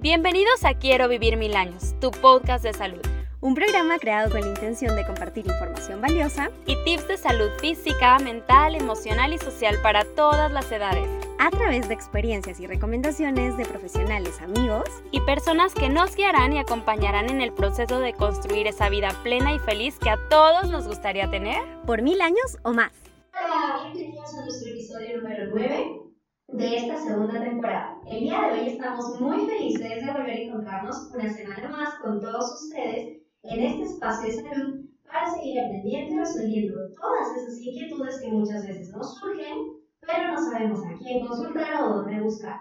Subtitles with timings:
[0.00, 3.00] Bienvenidos a Quiero Vivir Mil Años, tu podcast de salud.
[3.40, 8.16] Un programa creado con la intención de compartir información valiosa y tips de salud física,
[8.20, 11.08] mental, emocional y social para todas las edades.
[11.40, 16.60] A través de experiencias y recomendaciones de profesionales, amigos y personas que nos guiarán y
[16.60, 20.86] acompañarán en el proceso de construir esa vida plena y feliz que a todos nos
[20.86, 22.92] gustaría tener por mil años o más.
[23.32, 26.07] Hola, bienvenidos a nuestro episodio número 9
[26.48, 28.00] de esta segunda temporada.
[28.06, 32.18] El día de hoy estamos muy felices de volver a encontrarnos una semana más con
[32.20, 38.20] todos ustedes en este espacio de salud para seguir aprendiendo y resolviendo todas esas inquietudes
[38.20, 39.58] que muchas veces nos surgen,
[40.00, 42.56] pero no sabemos a quién consultar o dónde buscar.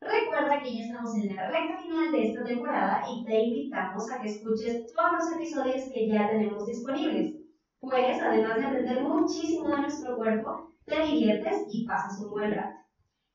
[0.00, 4.22] Recuerda que ya estamos en la recta final de esta temporada y te invitamos a
[4.22, 7.34] que escuches todos los episodios que ya tenemos disponibles.
[7.80, 12.83] Pues, además de aprender muchísimo de nuestro cuerpo, te diviertes y pasas un buen rato.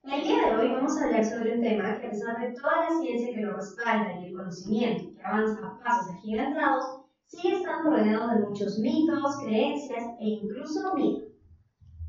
[0.04, 2.90] El día de hoy vamos a hablar sobre un tema que a pesar de toda
[2.90, 7.92] la ciencia que lo respalda y el conocimiento que avanza a pasos agigantados, sigue estando
[7.92, 11.28] rodeado de muchos mitos, creencias e incluso miedo.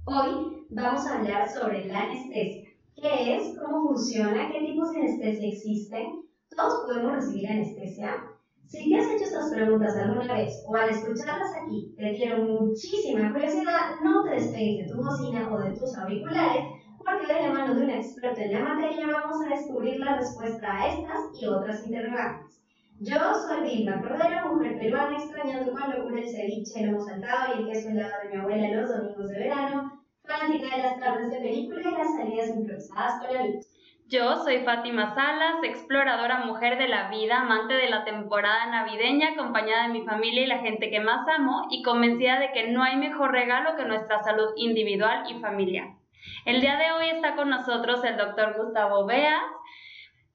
[0.05, 2.71] Hoy vamos a hablar sobre la anestesia.
[2.95, 3.59] ¿Qué es?
[3.59, 4.53] ¿Cómo funciona?
[4.53, 6.23] ¿Qué tipos de anestesia existen?
[6.57, 8.25] ¿Todos podemos recibir anestesia?
[8.69, 13.33] Si te has hecho estas preguntas alguna vez o al escucharlas aquí te dieron muchísima
[13.33, 17.75] curiosidad, no te despegues de tu bocina o de tus auriculares porque de la mano
[17.75, 21.87] de un experto en la materia vamos a descubrir la respuesta a estas y otras
[21.87, 22.61] interrogantes.
[23.01, 27.67] Yo soy Vilma Cordero, mujer peruana extrañando con locura el ceviche, el saltado y el
[27.69, 31.81] queso helado de mi abuela los domingos de verano, fanática de las tardes de película
[31.81, 33.67] y las salidas improvisadas con amigos.
[34.07, 39.87] Yo soy Fátima Salas, exploradora mujer de la vida, amante de la temporada navideña, acompañada
[39.87, 42.97] de mi familia y la gente que más amo y convencida de que no hay
[42.97, 46.00] mejor regalo que nuestra salud individual y familiar.
[46.45, 49.43] El día de hoy está con nosotros el doctor Gustavo Beas,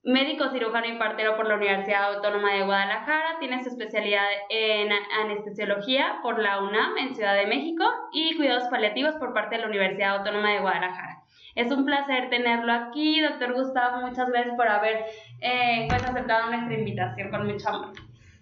[0.04, 6.20] médico cirujano y partero por la Universidad Autónoma de Guadalajara, tiene su especialidad en anestesiología
[6.22, 10.18] por la UNAM en Ciudad de México y cuidados paliativos por parte de la Universidad
[10.18, 11.24] Autónoma de Guadalajara.
[11.56, 15.06] Es un placer tenerlo aquí, doctor Gustavo, muchas gracias por haber
[15.42, 17.94] eh, pues, aceptado nuestra invitación con mucho amor.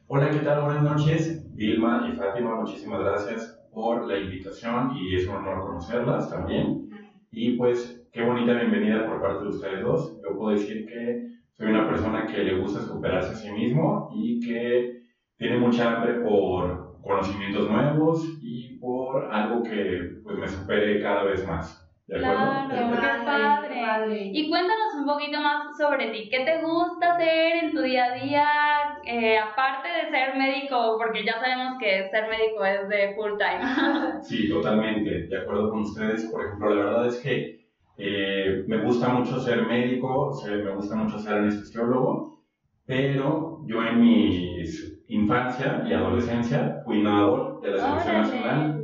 [0.08, 0.62] Hola, ¿qué tal?
[0.62, 6.30] Buenas noches, Vilma y Fátima, muchísimas gracias por la invitación y es un honor conocerlas
[6.30, 6.93] también.
[7.36, 10.16] Y pues qué bonita bienvenida por parte de ustedes dos.
[10.24, 11.18] Yo puedo decir que
[11.54, 14.90] soy una persona que le gusta superarse a sí mismo y que
[15.38, 21.44] tiene mucha hambre por conocimientos nuevos y por algo que pues me supere cada vez
[21.46, 21.90] más.
[22.08, 22.64] ¿De acuerdo?
[22.70, 24.30] Claro, qué padre.
[24.32, 26.30] Y cuéntanos un poquito más sobre ti.
[26.30, 28.83] ¿Qué te gusta hacer en tu día a día?
[29.06, 34.22] Eh, aparte de ser médico, porque ya sabemos que ser médico es de full time.
[34.22, 35.28] sí, totalmente.
[35.28, 36.26] De acuerdo con ustedes.
[36.26, 37.64] Por ejemplo, la verdad es que
[37.98, 42.40] eh, me gusta mucho ser médico, me gusta mucho ser anestesiólogo,
[42.86, 44.64] pero yo en mi
[45.08, 48.84] infancia y adolescencia fui nadador de la selección nacional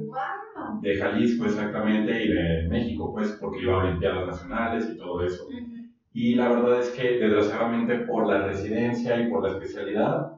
[0.81, 5.47] de Jalisco exactamente y de México, pues porque iba a Olimpiadas Nacionales y todo eso.
[6.21, 10.33] Y la verdad es que desgraciadamente por la residencia y por la especialidad,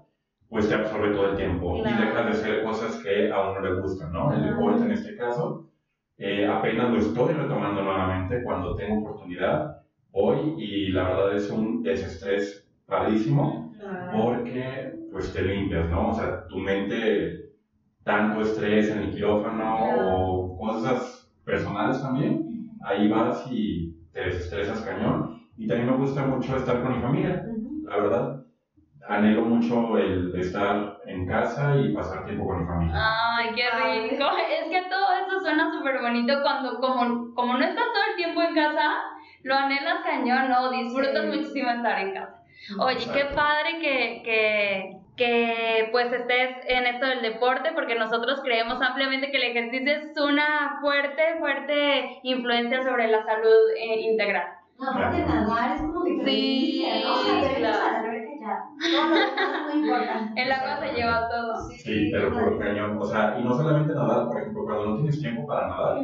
[0.47, 3.73] pues te absorbe todo el tiempo y dejas de hacer cosas que a uno le
[3.81, 4.31] gustan, ¿no?
[4.31, 5.65] El deporte en este caso,
[6.17, 9.71] eh, apenas lo estoy retomando nuevamente cuando tengo oportunidad
[10.11, 13.75] hoy y la verdad es un desestrés padrísimo
[14.09, 16.09] porque pues te limpias, ¿no?
[16.09, 17.39] O sea, tu mente
[18.03, 22.45] tanto estrés en el quirófano o cosas personales también,
[22.81, 25.30] ahí vas y te desestresas cañón.
[25.57, 27.43] Y también me gusta mucho estar con mi familia,
[27.83, 28.41] la verdad.
[29.07, 32.95] Anhelo mucho el estar en casa y pasar tiempo con mi familia.
[32.95, 34.25] Ay, qué rico.
[34.49, 38.41] Es que todo eso suena súper bonito cuando, como, como no estás todo el tiempo
[38.41, 38.91] en casa,
[39.43, 40.71] lo anhelas cañón, ¿no?
[40.71, 42.43] Disfrutas muchísimo estar en casa.
[42.79, 48.81] Oye, qué padre que, que que pues estés en esto del deporte, porque nosotros creemos
[48.81, 54.47] ampliamente que el ejercicio es una fuerte, fuerte influencia sobre la salud eh, integral.
[54.81, 57.39] No, aparte de nadar es como que sí, ¿no?
[57.39, 57.77] Te claro.
[58.41, 58.63] ya.
[58.91, 60.41] No, no, es muy importante.
[60.41, 61.55] El agua se lleva todo.
[61.69, 62.97] Sí, te lo juro, cañón.
[62.97, 65.97] O sea, y no solamente nadar, por ejemplo, cuando no tienes tiempo para nadar,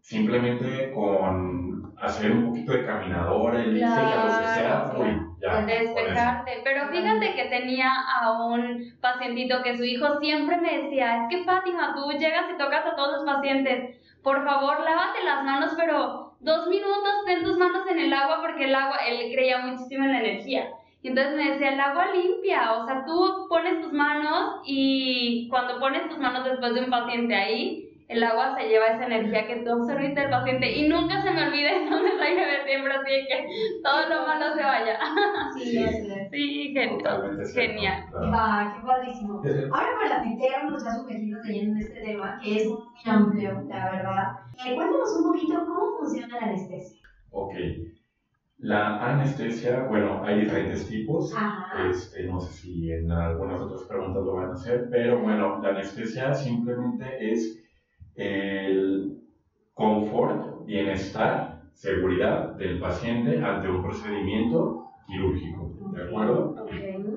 [0.00, 6.60] simplemente con hacer un poquito de caminadora, el claro, lo que sea, despejarte.
[6.62, 7.90] Pero fíjate que tenía
[8.20, 12.58] a un pacientito que su hijo siempre me decía, es que Fátima, tú llegas y
[12.58, 17.56] tocas a todos los pacientes, por favor, lávate las manos, pero dos minutos ten tus
[17.56, 20.70] manos en el agua porque el agua, él creía muchísimo en la energía.
[21.02, 25.78] Y entonces me decía, el agua limpia, o sea, tú pones tus manos y cuando
[25.78, 29.56] pones tus manos después de un paciente ahí, el agua se lleva esa energía que
[29.64, 33.26] tú absorbiste del paciente y nunca se me olvida hay que ver siempre así de
[33.26, 33.46] que
[33.82, 34.98] todo lo malo se vaya.
[35.54, 36.30] Sí, así es.
[36.30, 38.04] Sí, gen- Totalmente cierto, genial.
[38.10, 38.30] claro.
[38.32, 39.42] Va, qué padrísimo.
[39.72, 43.90] Ahora para meternos ya sumergidos de lleno en este tema, que es muy amplio, la
[43.90, 44.32] verdad,
[44.64, 47.00] eh, cuéntanos un poquito cómo funciona la anestesia.
[47.30, 47.54] Ok.
[48.58, 51.34] La anestesia, bueno, hay diferentes tipos.
[51.34, 51.88] Ajá.
[51.90, 55.70] Este, no sé si en algunas otras preguntas lo van a hacer, pero bueno, la
[55.70, 57.60] anestesia simplemente es
[58.16, 59.20] el
[59.74, 65.70] confort, bienestar, seguridad del paciente ante un procedimiento quirúrgico.
[65.92, 66.54] ¿De acuerdo?
[66.58, 66.72] Ok,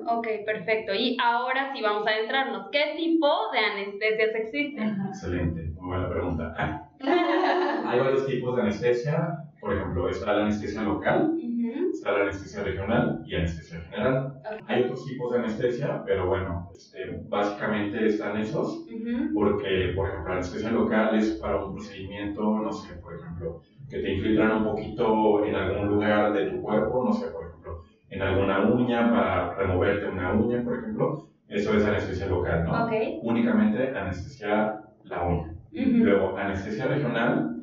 [0.06, 0.94] ok, perfecto.
[0.94, 2.68] Y ahora sí vamos a adentrarnos.
[2.70, 4.96] ¿Qué tipo de anestesias existen?
[5.08, 6.90] Excelente, muy buena pregunta.
[7.86, 9.44] Hay varios tipos de anestesia.
[9.60, 11.36] Por ejemplo, está la anestesia local,
[11.68, 14.32] Ujú, está la anestesia regional y anestesia general.
[14.44, 14.64] Ok.
[14.66, 16.98] Hay otros tipos de anestesia, pero bueno, este,
[17.28, 22.72] básicamente están esos, ujú, porque, por ejemplo, la anestesia local es para un procedimiento, no
[22.72, 27.12] sé, por ejemplo, que te infiltran un poquito en algún lugar de tu cuerpo, no
[27.12, 27.80] sé, por ejemplo,
[28.10, 32.84] en alguna uña para removerte una uña, por ejemplo, eso es anestesia local, ¿no?
[32.84, 32.92] Ok.
[33.22, 35.54] Únicamente anestesiar la uña.
[35.72, 37.54] ujú, Luego, anestesia regional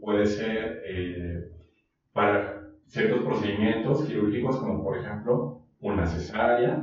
[0.00, 1.48] puede ser eh,
[2.12, 2.55] para
[2.86, 6.82] ciertos procedimientos quirúrgicos, como por ejemplo una cesárea,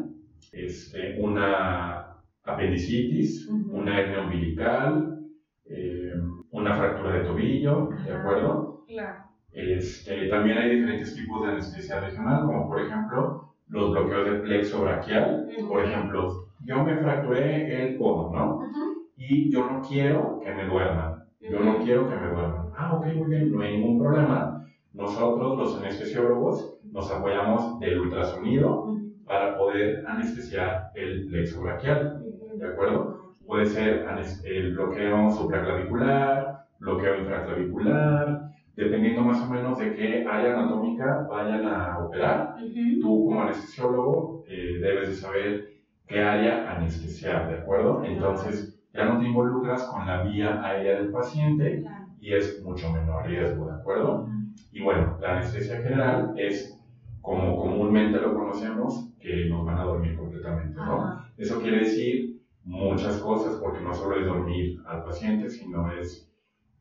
[0.52, 3.78] este, una apendicitis, Ujú.
[3.78, 5.20] una hernia umbilical,
[5.66, 6.12] eh,
[6.52, 8.84] una fractura de tobillo, ¿de acuerdo?
[8.88, 9.20] Claro.
[9.52, 14.82] Este, también hay diferentes tipos de anestesia regional, como por ejemplo los bloqueos del plexo
[14.82, 15.48] braquial.
[15.68, 15.88] Por Ok.
[15.88, 16.28] ejemplo,
[16.66, 18.56] yo me fracturé el codo, ¿no?
[18.58, 19.04] Ujú.
[19.16, 21.14] y yo no quiero que me duerman.
[21.40, 22.66] Yo no quiero que me duerman.
[22.76, 24.53] Ah, ok, muy bien, no hay ningún problema.
[24.94, 28.94] Nosotros, los anestesiólogos, nos apoyamos del ultrasonido
[29.26, 32.22] para poder anestesiar el plexo braquial.
[32.22, 33.18] Ujú, ¿De acuerdo?
[33.46, 34.06] Puede ser
[34.44, 38.44] el bloqueo supraclavicular, bloqueo infraclavicular,
[38.76, 42.56] dependiendo más o menos de qué área anatómica vayan a operar.
[43.02, 45.64] Tú como anestesiólogo eh, debes de saber
[46.08, 48.04] qué área anestesiar, ¿de acuerdo?
[48.04, 51.84] Entonces ya no te involucras con la vía aérea del paciente
[52.20, 54.24] y es mucho menor riesgo, ¿de acuerdo?
[54.72, 56.80] Y bueno, la anestesia general es
[57.22, 61.04] como comúnmente lo conocemos, que nos van a dormir completamente, ¿no?
[61.04, 61.26] Ajá.
[61.38, 66.30] Eso quiere decir muchas cosas, porque no solo es dormir al paciente, sino es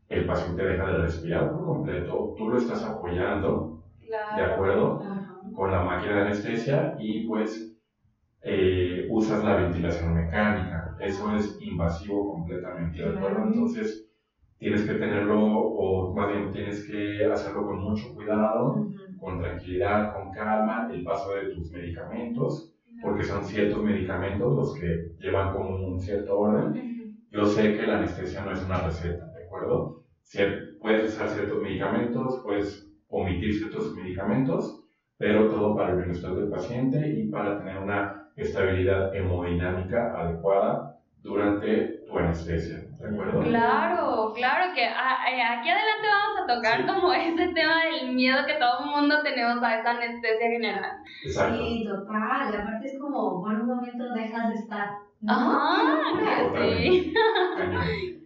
[0.08, 4.52] el paciente deja de respirar por completo, tú lo estás apoyando, ¿de Claro.
[4.52, 5.00] acuerdo?
[5.02, 5.28] Ajá.
[5.54, 7.74] con la máquina de anestesia y pues
[8.42, 10.96] eh, usas la ventilación mecánica.
[10.98, 13.44] Eso es invasivo completamente, ¿de acuerdo?
[13.44, 14.06] Entonces
[14.62, 19.16] tienes que tenerlo, o más bien tienes que hacerlo con mucho cuidado, Ujú.
[19.18, 25.10] con tranquilidad, con calma, el paso de tus medicamentos, porque son ciertos medicamentos los que
[25.18, 26.68] llevan como un cierto orden.
[26.70, 29.96] Ujú, Yo sé que la anestesia no es una receta, ¿de acuerdo?
[30.24, 34.84] Cier- puedes usar ciertos medicamentos, puedes omitir ciertos medicamentos,
[35.18, 42.01] pero todo para el bienestar del paciente y para tener una estabilidad hemodinámica adecuada durante
[42.12, 43.40] tu anestesia, ¿de acuerdo?
[43.40, 46.86] Claro, claro que aquí adelante vamos a tocar Sí.
[46.86, 50.90] como ese tema del miedo que todo el mundo tenemos a esa anestesia general.
[51.24, 51.56] Exacto.
[51.58, 52.48] Sí, total.
[52.54, 54.88] Aparte es como, por un momento dejas de estar.
[55.20, 55.32] ¿no?
[55.32, 55.98] Ajá,
[56.78, 57.12] sí.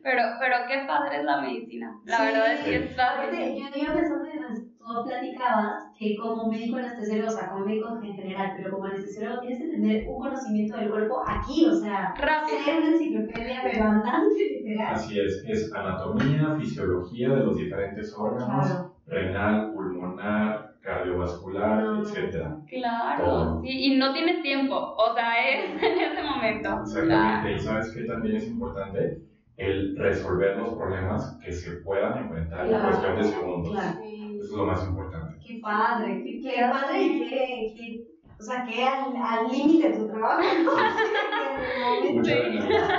[0.06, 1.98] Pero, pero qué padre es la medicina.
[2.04, 2.22] La Sí.
[2.26, 3.58] verdad es que es Aparte, padre.
[3.58, 4.58] yo iba pensando mientras
[4.94, 9.40] tú platicabas que como médico anestesiólogo, o sea, como médico en general, pero como anestesiólogo
[9.40, 12.58] tienes que tener un conocimiento del cuerpo aquí, o sea, Rápido.
[12.64, 14.94] ser una enciclopedia pero andante, literal.
[14.94, 18.90] Así es, es anatomía, fisiología de los diferentes órganos, Claro.
[19.06, 22.02] renal, pulmonar, cardiovascular, No.
[22.02, 22.56] etcétera.
[22.68, 23.60] Claro, Todo.
[23.62, 26.68] sí, y no tienes tiempo, o sea, es en ese momento.
[26.82, 29.18] Exactamente, y sabes que también es importante
[29.56, 33.72] el resolver los problemas que se puedan enfrentar en Claro, cuestión de segundos.
[33.72, 33.98] claro.
[34.36, 35.38] Eso es lo más importante.
[35.46, 38.06] Qué padre, qué, qué padre y qué, qué,
[38.38, 40.42] o sea, qué al al límite tu trabajo.
[42.12, 42.90] Muchas gracias.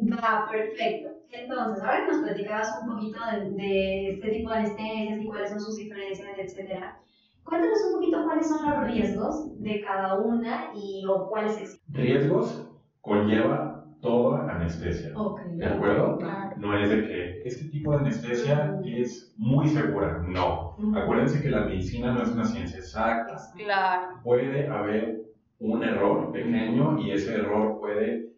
[0.00, 1.08] Va, perfecto.
[1.30, 5.50] Entonces, ahora que nos platicabas un poquito de, de este tipo de anestesias y cuáles
[5.50, 7.00] son sus diferencias, etcétera.
[7.44, 11.94] Cuéntanos un poquito cuáles son los riesgos de cada una y o cuáles existen.
[11.94, 12.68] Riesgos
[13.00, 13.67] conlleva
[14.00, 15.10] toda anestesia.
[15.16, 15.40] Ok.
[15.56, 16.18] ¿De acuerdo?
[16.18, 16.56] Claro.
[16.56, 20.20] No es de que este tipo de anestesia es muy segura.
[20.26, 20.76] No.
[20.94, 23.36] Acuérdense que la medicina no es una ciencia exacta.
[23.56, 25.20] Claro, Puede haber
[25.60, 28.28] un error pequeño y ese error puede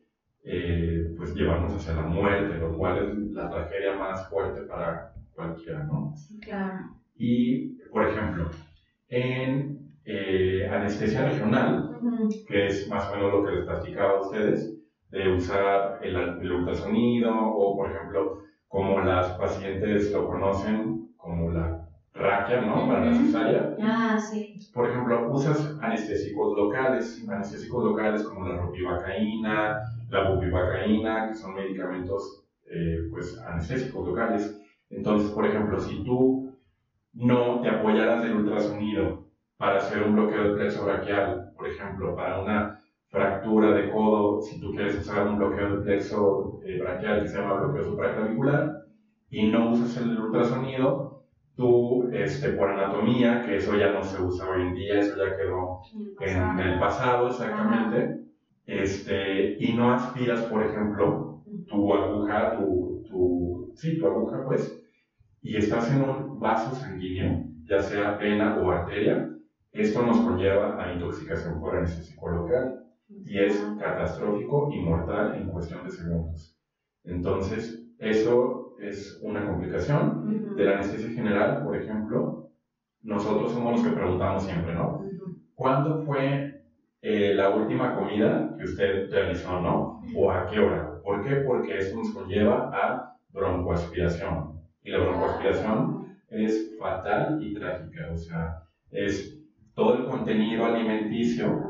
[0.45, 5.85] eh, pues llevarnos hacia la muerte, lo cual es la tragedia más fuerte para cualquiera,
[5.85, 6.14] ¿no?
[6.40, 6.97] Claro.
[7.17, 8.49] Y, por ejemplo,
[9.09, 12.29] en eh, anestesia regional, Ujú.
[12.49, 14.80] que es más o menos lo que les platicaba a ustedes,
[15.11, 18.38] de usar el, el ultrasonido o, por ejemplo,
[18.69, 21.81] como las pacientes lo conocen, como la
[22.14, 22.87] raquia, ¿no?
[22.87, 23.76] Para la cesárea.
[23.83, 24.55] Ah, sí.
[24.73, 29.75] Por ejemplo, usas anestésicos locales, anestésicos locales como la ropivacaína,
[30.09, 34.57] la bupivacaína, que son medicamentos eh, pues, anestésicos locales.
[34.90, 36.49] Entonces, por ejemplo, si tú
[37.14, 39.23] no te apoyaras del ultrasonido
[39.59, 42.80] para hacer un bloqueo del plexo braquial, por ejemplo, para una
[43.11, 47.38] fractura de codo, si tú quieres usar un bloqueo del plexo eh, braquial que se
[47.38, 48.71] llama bloqueo supraclavicular,
[49.31, 51.21] y no usas el ultrasonido,
[51.57, 55.37] tú, este, por anatomía, que eso ya no se usa hoy en día, eso ya
[55.37, 55.81] quedó
[56.21, 57.29] en el pasado.
[57.29, 58.21] exactamente,
[58.67, 64.81] este, y no aspiras, por ejemplo, tu aguja, tu, tu, sí, tu aguja, pues,
[65.43, 69.26] y estás en un vaso sanguíneo, ya sea vena o arteria,
[69.73, 72.76] esto nos conlleva a intoxicación por anestésico local
[73.25, 76.52] y es catastrófico y mortal en cuestión de segundos.
[77.05, 82.45] Entonces, eso es una complicación de la anestesia general, por ejemplo.
[83.02, 84.99] Nosotros somos los que preguntamos siempre, ¿no?
[85.55, 86.55] ¿Cuándo fue
[87.02, 89.99] eh, la última comida que usted realizó, ¿no?
[90.14, 90.87] ¿O a qué hora?
[91.02, 91.37] ¿Por qué?
[91.37, 94.59] Porque eso nos conlleva a broncoaspiración.
[94.83, 98.50] Y la broncoaspiración es fatal y trágica, o sea,
[98.90, 99.35] es
[99.75, 101.70] todo el contenido alimenticio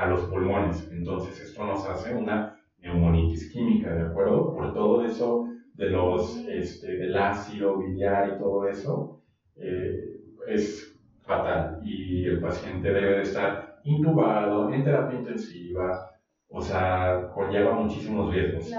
[0.00, 0.88] a los pulmones.
[0.90, 4.54] Entonces esto nos hace una neumonitis química, ¿de acuerdo?
[4.54, 9.20] Por todo eso de los, este, del ácido biliar y todo eso,
[9.56, 16.06] eh, es fatal y el paciente debe de estar intubado en terapia intensiva,
[16.48, 18.72] o sea, conlleva muchísimos riesgos.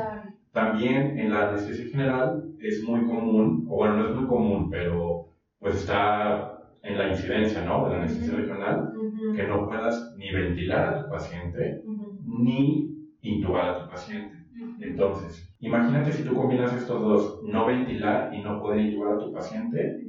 [0.51, 5.27] También en la anestesia general es muy común, o bueno, no es muy común, pero
[5.59, 7.83] pues está en la incidencia, ¿no?
[7.85, 8.91] De la anestesia regional,
[9.31, 11.81] que no puedas ni ventilar a tu paciente,
[12.23, 14.35] ni intubar a tu paciente.
[14.79, 19.31] Entonces, imagínate si tú combinas estos dos, no ventilar y no poder intubar a tu
[19.31, 20.01] paciente,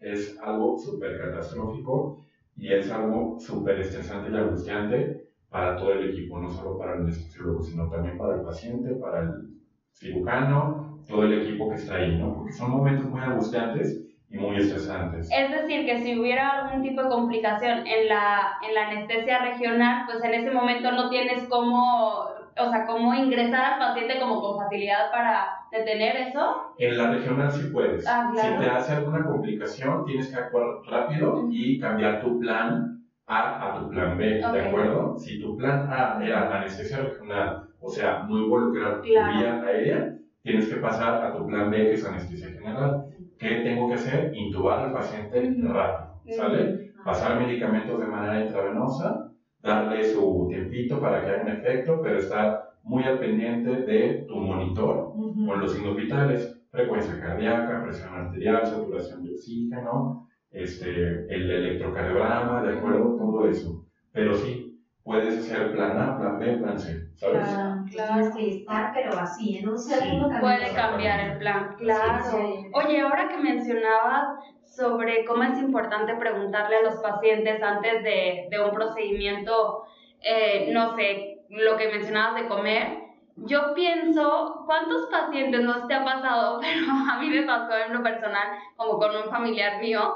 [0.00, 2.18] es algo súper catastrófico
[2.56, 5.16] y es algo súper estresante y angustiante
[5.50, 9.20] para todo el equipo, no solo para el anestesiólogo, sino también para el paciente, para
[9.20, 9.48] el
[9.92, 10.76] cirujano,
[11.06, 12.32] todo el equipo que está ahí, ¿no?
[12.32, 15.28] Porque son momentos muy angustiantes y muy estresantes.
[15.30, 20.02] Es decir, que si hubiera algún tipo de complicación en la, en la anestesia regional,
[20.06, 22.18] pues en ese momento no tienes cómo,
[22.56, 26.56] o sea, cómo ingresar al paciente como con facilidad para detener eso.
[26.78, 28.06] En la regional sí puedes.
[28.08, 28.56] Ah, claro.
[28.58, 32.90] Si te hace alguna complicación, tienes que actuar rápido y cambiar tu plan
[33.26, 34.24] A a tu plan B.
[34.52, 35.16] ¿de acuerdo?
[35.16, 39.32] Si tu plan A era la anestesia regional, o sea, no involucrar tu Claro.
[39.38, 40.10] vía aérea,
[40.42, 43.02] tienes que pasar a tu plan B, que es anestesia general.
[43.38, 44.30] ¿Qué tengo que hacer?
[44.34, 46.92] Intubar al paciente rápido, ¿sale?
[47.04, 52.58] Pasar medicamentos de manera intravenosa, darle su tiempito para que haga un efecto, pero estar
[52.82, 59.22] muy al pendiente de tu monitor con los signos vitales, frecuencia cardíaca, presión arterial, saturación
[59.22, 63.16] de oxígeno, este, el electrocardiograma, ¿de acuerdo?
[63.16, 63.84] Todo eso.
[64.12, 67.73] Pero sí, puedes hacer plan A, plan B, plan C, ¿sabes?
[67.90, 72.24] Claro, tienes que estar, pero así, en un segundo cambia Puede cambiar el plan, claro.
[72.30, 72.70] Sí.
[72.72, 78.60] Oye, ahora que mencionabas sobre cómo es importante preguntarle a los pacientes antes de, de
[78.60, 79.84] un procedimiento,
[80.20, 83.04] eh, no sé, lo que mencionabas de comer,
[83.36, 86.60] yo pienso, ¿cuántos pacientes no te ha pasado?
[86.62, 90.14] Pero a mí me pasó en lo personal, como con un familiar mío,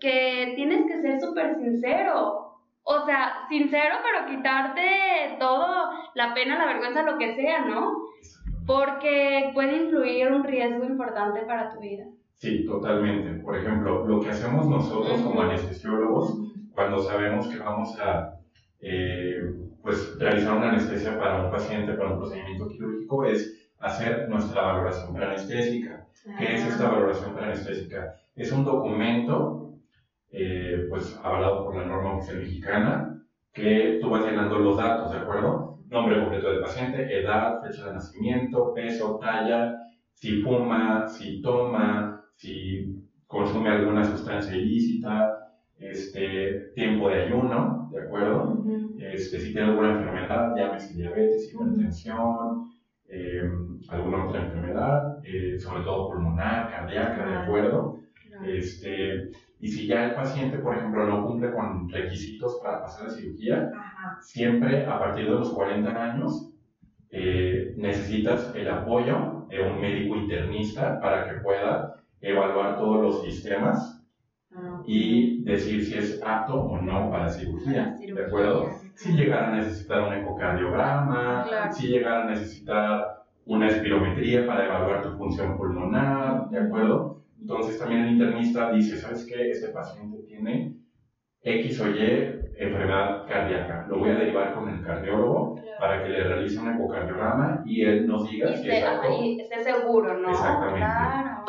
[0.00, 2.45] que tienes que ser súper sincero.
[2.88, 7.96] O sea, sincero, pero quitarte todo, la pena, la vergüenza, lo que sea, ¿no?
[8.64, 12.04] Porque puede influir un riesgo importante para tu vida.
[12.34, 13.42] Sí, totalmente.
[13.42, 16.38] Por ejemplo, lo que hacemos nosotros como anestesiólogos,
[16.76, 18.38] cuando sabemos que vamos a
[18.80, 19.34] eh,
[19.82, 25.12] pues, realizar una anestesia para un paciente, para un procedimiento quirúrgico, es hacer nuestra valoración
[25.12, 26.06] preanestésica.
[26.38, 28.14] ¿Qué es esta valoración preanestésica?
[28.36, 29.65] Es un documento,
[30.30, 35.18] eh, pues, avalado por la norma oficial mexicana, que tú vas llenando los datos, ¿de
[35.18, 35.78] acuerdo?
[35.88, 39.74] Nombre completo del paciente, edad, fecha de nacimiento, peso, talla,
[40.12, 48.64] si fuma, si toma, si consume alguna sustancia ilícita, este, tiempo de ayuno, ¿de acuerdo?
[48.98, 52.70] Este, si tiene alguna enfermedad, llámese diabetes, hipertensión,
[53.08, 53.42] eh,
[53.88, 57.98] alguna otra enfermedad, eh, sobre todo pulmonar, cardíaca, ¿de acuerdo?
[58.44, 63.10] Este, y si ya el paciente, por ejemplo, no cumple con requisitos para pasar la
[63.10, 64.18] cirugía, Ajá.
[64.20, 66.50] siempre a partir de los 40 años
[67.10, 73.96] eh, necesitas el apoyo de un médico internista para que pueda evaluar todos los sistemas
[74.56, 78.64] Ah, y decir si es apto o no para cirugía, ¿de acuerdo?
[78.94, 83.02] Si llegara a necesitar un ecocardiograma, si llegara a necesitar
[83.44, 87.16] una espirometría para evaluar tu función pulmonar, ¿de acuerdo?
[87.48, 89.52] Entonces también el internista dice, ¿sabes qué?
[89.52, 90.74] Este paciente tiene
[91.42, 92.00] X o Y
[92.58, 93.86] enfermedad cardíaca.
[93.88, 98.08] Lo voy a derivar con el cardiólogo para que le realice un ecocardiograma y él
[98.08, 99.22] nos diga si es apto.
[99.22, 100.30] Y esté seguro, ¿no?
[100.30, 100.86] Exactamente.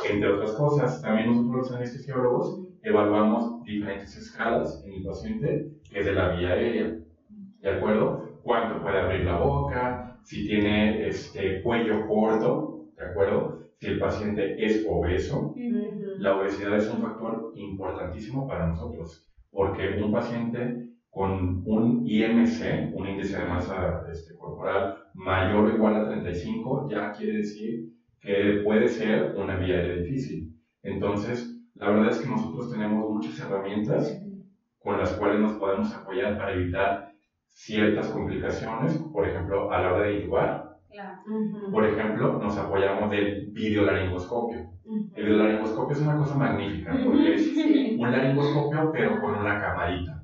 [0.07, 6.05] Entre otras cosas, también nosotros los anestesiólogos evaluamos diferentes escalas en el paciente, que es
[6.05, 6.95] de la vía aérea.
[7.61, 8.39] ¿De acuerdo?
[8.43, 13.59] Cuánto puede abrir la boca, si tiene este cuello corto, ¿de acuerdo?
[13.79, 15.53] Si el paciente es obeso,
[16.15, 23.07] la obesidad es un factor importantísimo para nosotros, porque un paciente con un IMC, un
[23.07, 27.87] índice de masa este, corporal mayor o igual a 35, ya quiere decir
[28.21, 30.51] que puede ser una vía aérea difícil.
[30.83, 34.19] Entonces, la verdad es que nosotros tenemos muchas herramientas
[34.79, 37.05] con las cuales nos podemos apoyar para evitar
[37.49, 40.66] ciertas complicaciones, por ejemplo, a la hora de intubar.
[41.69, 44.65] Por ejemplo, nos apoyamos del videolaringoscopio.
[45.15, 47.61] El videolaringoscopio es una cosa magnífica porque es
[47.95, 50.21] un laringoscopio pero con una camarita.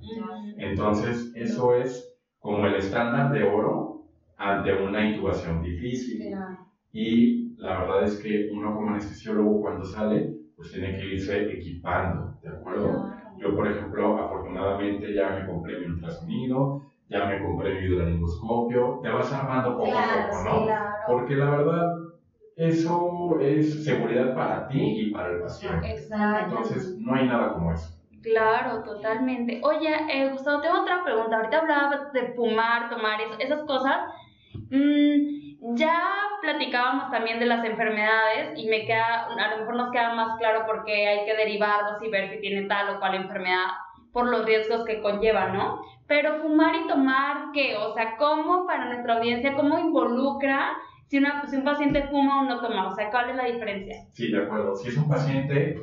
[0.58, 4.00] Entonces, eso es como el estándar de oro
[4.38, 6.29] ante una intubación difícil.
[6.93, 12.32] Y la verdad es que uno como anestesiólogo cuando sale pues tiene que irse equipando,
[12.41, 13.03] ¿de acuerdo?
[13.36, 16.79] Yo, por ejemplo, afortunadamente ya me compré mi ultrasonido,
[17.13, 20.67] ya me compré mi hidrolingoscopio, te vas armando poco a poco, ¿no?
[21.08, 21.96] Porque la verdad,
[22.55, 25.91] eso es seguridad para ti y para el paciente.
[25.91, 26.46] Exacto.
[26.46, 27.96] Entonces, no hay nada como eso.
[28.24, 29.62] Claro, totalmente.
[29.63, 31.36] Oye, eh, Gustavo, tengo otra pregunta.
[31.36, 33.98] Ahorita hablabas de fumar, tomar esas cosas.
[34.70, 36.01] Mm, ya
[36.41, 40.63] platicábamos también de las enfermedades y me queda, a lo mejor nos queda más claro
[40.65, 43.67] porque hay que derivarlos y ver si tiene tal o cual enfermedad
[44.13, 45.82] por los riesgos que conlleva, ¿no?
[46.13, 47.75] Pero fumar y tomar, ¿qué?
[47.75, 50.70] O sea, ¿cómo para nuestra audiencia, cómo involucra
[51.08, 52.88] si, una, si un paciente fuma o no toma?
[52.88, 53.96] O sea, ¿cuál es la diferencia?
[54.12, 54.75] Sí, de acuerdo.
[54.75, 55.75] Si es un paciente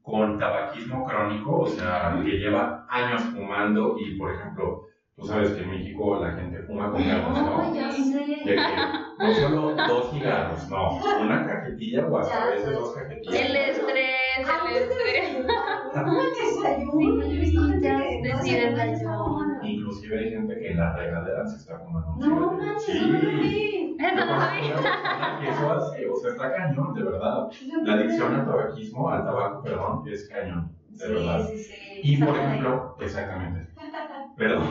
[0.00, 4.82] con tabaquismo crónico, o sea, que lleva años fumando y, por ejemplo,
[5.14, 7.64] Tú sabes que en México la gente fuma con ganas, ¿no?
[7.64, 8.40] No, ya sé.
[8.44, 8.76] De que
[9.18, 13.40] no solo dos cigarros, no, una cajetilla o hasta a veces dos cajetillas.
[13.40, 15.46] El estrés, el estrés.
[15.92, 17.26] ¿Cómo desayuno?
[17.26, 19.41] Yo he visto gente que sí, desayuno.
[19.92, 23.96] Inclusive hay gente que en la regadera se está fumando No manches, Sí.
[23.98, 27.48] Eso hace, o sea, está cañón, de verdad.
[27.84, 31.46] La adicción al tabaquismo, al tabaco, perdón, es cañón, de verdad.
[31.46, 31.98] Sí, sí, sí.
[32.02, 33.68] Y por ejemplo, exactamente.
[34.34, 34.66] Perdón,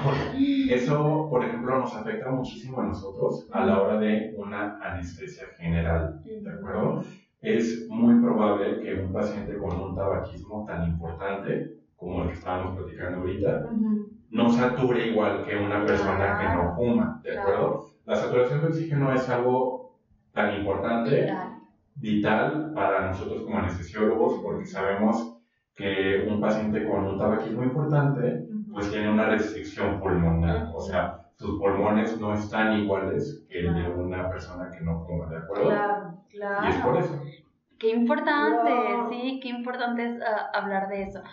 [0.69, 6.21] eso, por ejemplo, nos afecta muchísimo a nosotros a la hora de una anestesia general,
[6.25, 7.03] ¿de acuerdo?
[7.41, 12.75] Es muy probable que un paciente con un tabaquismo tan importante como el que estábamos
[12.75, 13.69] platicando ahorita,
[14.31, 17.85] no sature igual que una persona que no fuma, ¿de acuerdo?
[18.05, 19.91] La saturación de oxígeno es algo
[20.33, 21.31] tan importante,
[21.95, 25.37] vital para nosotros como anestesiólogos, porque sabemos
[25.75, 31.59] que un paciente con un tabaquismo importante pues tiene una restricción pulmonar, o sea, sus
[31.59, 35.67] pulmones no están iguales que el de una persona que no fuma, ¿de acuerdo?
[35.69, 36.65] Claro, claro.
[36.65, 37.19] Y es por eso.
[37.81, 39.09] Qué importante, Wow.
[39.09, 41.23] sí, qué importante es ah, hablar de eso.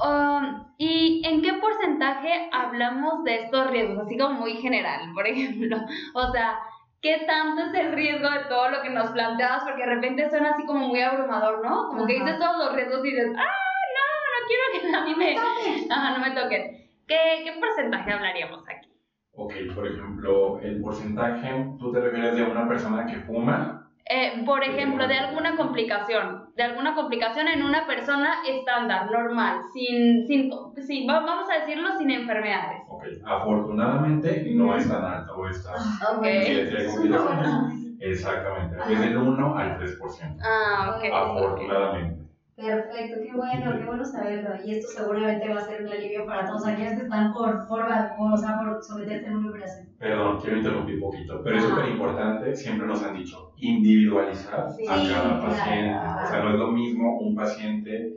[0.00, 4.06] Um, ¿Y en qué porcentaje hablamos de estos riesgos?
[4.06, 5.76] Así como muy general, por ejemplo.
[6.14, 6.60] O sea,
[7.02, 9.64] ¿qué tanto es el riesgo de todo lo que nos planteabas?
[9.64, 11.88] Porque de repente suena así como muy abrumador, ¿no?
[11.88, 12.24] Como que Ajá.
[12.24, 13.56] dices todos los riesgos y dices, ¡ah,
[13.96, 15.36] no, no quiero que a mí me...
[15.90, 16.88] Ajá, no me toquen.
[17.08, 18.92] ¿Qué, qué porcentaje hablaríamos aquí?
[19.32, 23.85] Ok, por ejemplo, el porcentaje, ¿tú te refieres de una persona que fuma?
[24.08, 30.24] Eh, por ejemplo, de alguna complicación, de alguna complicación en una persona estándar, normal, sin,
[30.28, 30.48] sin,
[30.86, 32.82] sin va- vamos a decirlo, sin enfermedades.
[32.88, 35.72] Ok, afortunadamente no es tan alto esta
[36.16, 36.24] Ok.
[36.24, 37.86] incidencia de complicaciones.
[37.98, 40.36] Exactamente, es del 1 al 3%.
[40.44, 41.04] Ah, ok.
[41.12, 42.25] Afortunadamente.
[42.56, 44.50] Perfecto, qué bueno, qué bueno saberlo.
[44.64, 47.84] Y esto seguramente va a ser un alivio para todos aquellos que están por, por,
[48.16, 49.88] por, o sea, por someterse a una operación.
[49.98, 54.84] Perdón, quiero interrumpir un poquito, pero es súper importante, siempre nos han dicho, individualizar Sí,
[54.86, 55.40] a cada claro.
[55.42, 55.98] paciente.
[56.24, 58.14] O sea, no es lo mismo un paciente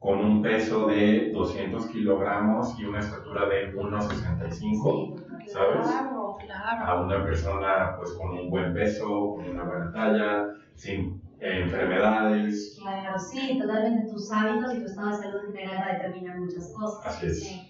[0.00, 5.86] con un peso de 200 kilogramos y una estatura de 1,65 ¿sabes?
[5.86, 6.84] Claro, claro.
[6.84, 12.78] a una persona pues con un buen peso, con una buena talla, sin enfermedades.
[12.80, 16.38] Claro, sí, totalmente tus hábitos y tu estado de salud en general va a determinar
[16.38, 17.06] muchas cosas.
[17.06, 17.42] Así es.
[17.42, 17.62] Sí.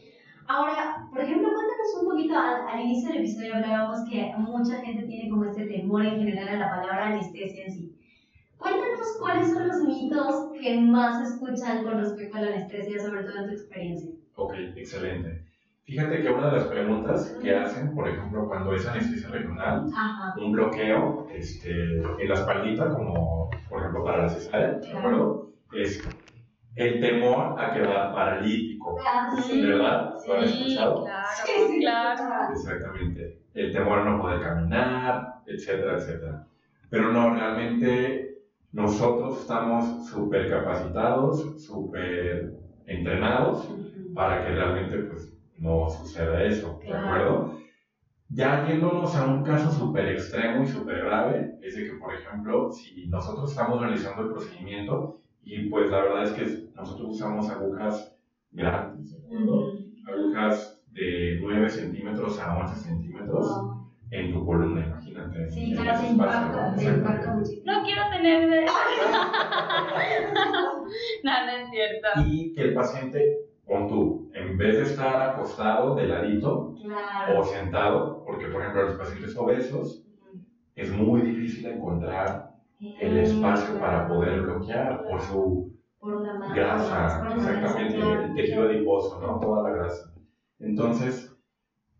[0.46, 5.02] Ahora, por ejemplo, cuéntanos un poquito, al, al inicio del episodio hablábamos que mucha gente
[5.06, 7.94] tiene como este temor en general a la palabra anestesia en sí.
[8.56, 13.38] Cuéntanos cuáles son los mitos que más escuchan con respecto a la anestesia, sobre todo
[13.38, 14.10] en tu experiencia.
[14.36, 15.47] Ok, excelente.
[15.88, 20.34] Fíjate que una de las preguntas que hacen, por ejemplo, cuando es anestesia regional, Ajá.
[20.38, 25.50] un bloqueo este, en la espaldita, como por ejemplo para la cesárea, ¿de acuerdo?
[25.72, 26.06] Es
[26.76, 29.62] el temor a quedar paralítico, Ah, sí.
[29.66, 30.12] ¿verdad?
[30.26, 31.04] ¿Lo han escuchado?
[31.04, 32.52] claro, Sí, sí, claro.
[32.52, 33.38] Exactamente.
[33.54, 36.46] El temor a no poder caminar, etcétera, etcétera.
[36.90, 42.52] Pero no, realmente nosotros estamos súper capacitados, súper
[42.84, 43.70] entrenados
[44.14, 47.54] para que realmente pues, no suceda eso, ¿de acuerdo?
[48.30, 52.70] Ya yéndonos a un caso súper extremo y súper grave, es de que, por ejemplo,
[52.70, 58.14] si nosotros estamos realizando el procedimiento y pues la verdad es que nosotros usamos agujas
[58.50, 59.72] grandes, ¿de acuerdo?
[60.06, 63.88] Agujas de 9 centímetros a 11 centímetros Wow.
[64.10, 65.50] en tu columna, imagínate.
[65.50, 66.78] Sí, claro, espacio, impacta, ¿no?
[66.78, 67.72] se impacta muchísimo.
[67.72, 68.64] No quiero tener
[71.24, 72.08] no, no es cierto.
[72.26, 77.40] Y que el paciente, pon tú, en vez de estar acostado de ladito Claro.
[77.40, 80.04] o sentado, porque por ejemplo los pacientes obesos
[80.74, 82.50] es muy difícil encontrar
[82.80, 86.54] el espacio para poder bloquear por su Por mano.
[86.54, 89.38] grasa, por exactamente, el tejido adiposo, ¿no?
[89.40, 90.12] Toda la grasa.
[90.60, 91.34] Entonces,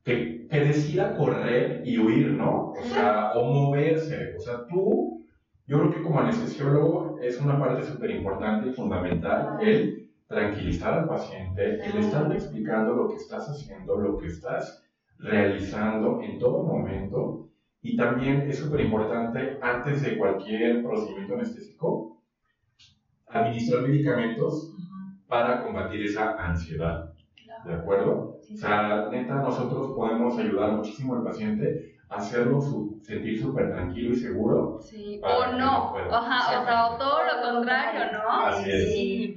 [0.04, 2.70] que, que decida correr y huir, ¿no?
[2.70, 4.34] O sea, o moverse.
[4.36, 5.24] O sea, tú,
[5.66, 11.06] yo creo que como anestesiólogo es una parte súper importante y fundamental el tranquilizar al
[11.08, 14.82] paciente, el estarle explicando lo que estás haciendo, lo que estás
[15.18, 17.46] realizando en todo momento.
[17.82, 22.16] Y también es súper importante, antes de cualquier procedimiento anestésico,
[23.26, 24.70] administrar medicamentos
[25.26, 27.10] para combatir esa ansiedad.
[27.64, 28.36] ¿De acuerdo?
[28.52, 34.12] O sea, neta, nosotros podemos ayudar muchísimo al paciente a hacerlo su- sentir súper tranquilo
[34.12, 34.78] y seguro.
[34.80, 35.92] Sí, o no.
[36.10, 38.30] Ajá, o sea, o todo lo contrario, ¿no?
[38.30, 38.92] Así es.
[38.94, 39.27] Sí.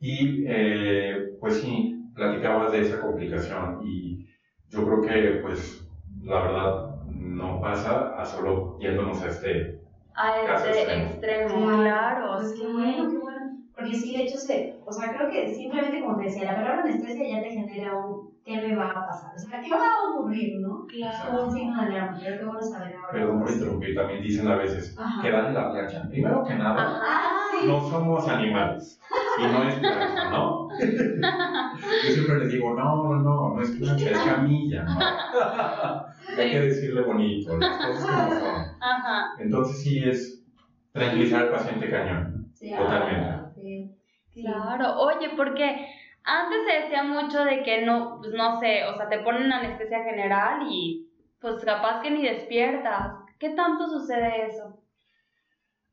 [0.00, 4.24] Y eh, pues sí, platicabas de esa complicación y
[4.68, 5.86] yo creo que pues
[6.22, 9.78] la verdad no pasa a solo yéndonos a este.
[10.14, 11.08] A Caso este extremo.
[11.10, 12.60] extremo, claro, Pues sí.
[12.60, 13.36] qué bueno, qué bueno.
[13.74, 16.80] Porque sí, de hecho, se, o sea, creo que simplemente como te decía, la palabra
[16.82, 19.34] anestesia ya te genera un ¿qué me va a pasar?
[19.34, 20.86] O sea, ¿qué va a ocurrir, no?
[20.88, 21.42] Claro.
[21.44, 23.12] Un signo de alarma, pero qué bueno saber ahora.
[23.12, 25.20] Perdón por interrumpir, también dicen a veces, Ajá.
[25.22, 26.08] quedar en la plancha.
[26.08, 27.20] Primero que nada, Ajá.
[27.60, 27.66] Sí.
[27.68, 28.98] no somos animales
[29.38, 30.68] y no es plancha, ¿no?
[30.78, 34.98] Yo siempre les digo, no, no, no, no es plancha, es camilla, ¿no?
[36.38, 38.64] Hay que decirle bonito, las cosas como son.
[38.80, 39.30] Ajá.
[39.38, 40.44] Entonces sí es
[40.92, 42.50] tranquilizar al paciente cañón.
[42.52, 43.28] Sí, Totalmente.
[43.30, 43.50] ah.
[43.54, 43.92] Sí.
[44.34, 45.86] Claro, oye, porque
[46.24, 50.04] antes se decía mucho de que no, pues no sé, o sea, te ponen anestesia
[50.04, 51.08] general y
[51.40, 53.12] pues capaz que ni despiertas.
[53.38, 54.82] ¿Qué tanto sucede eso?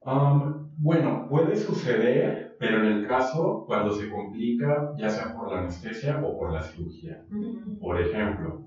[0.01, 5.59] Um, bueno, puede suceder, pero en el caso cuando se complica, ya sea por la
[5.59, 7.19] anestesia o por la cirugía.
[7.29, 7.77] Ujú.
[7.77, 8.61] Por ejemplo,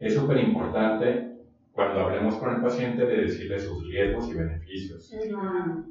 [0.00, 1.36] es súper importante
[1.70, 5.14] cuando hablemos con el paciente de decirle sus riesgos y beneficios.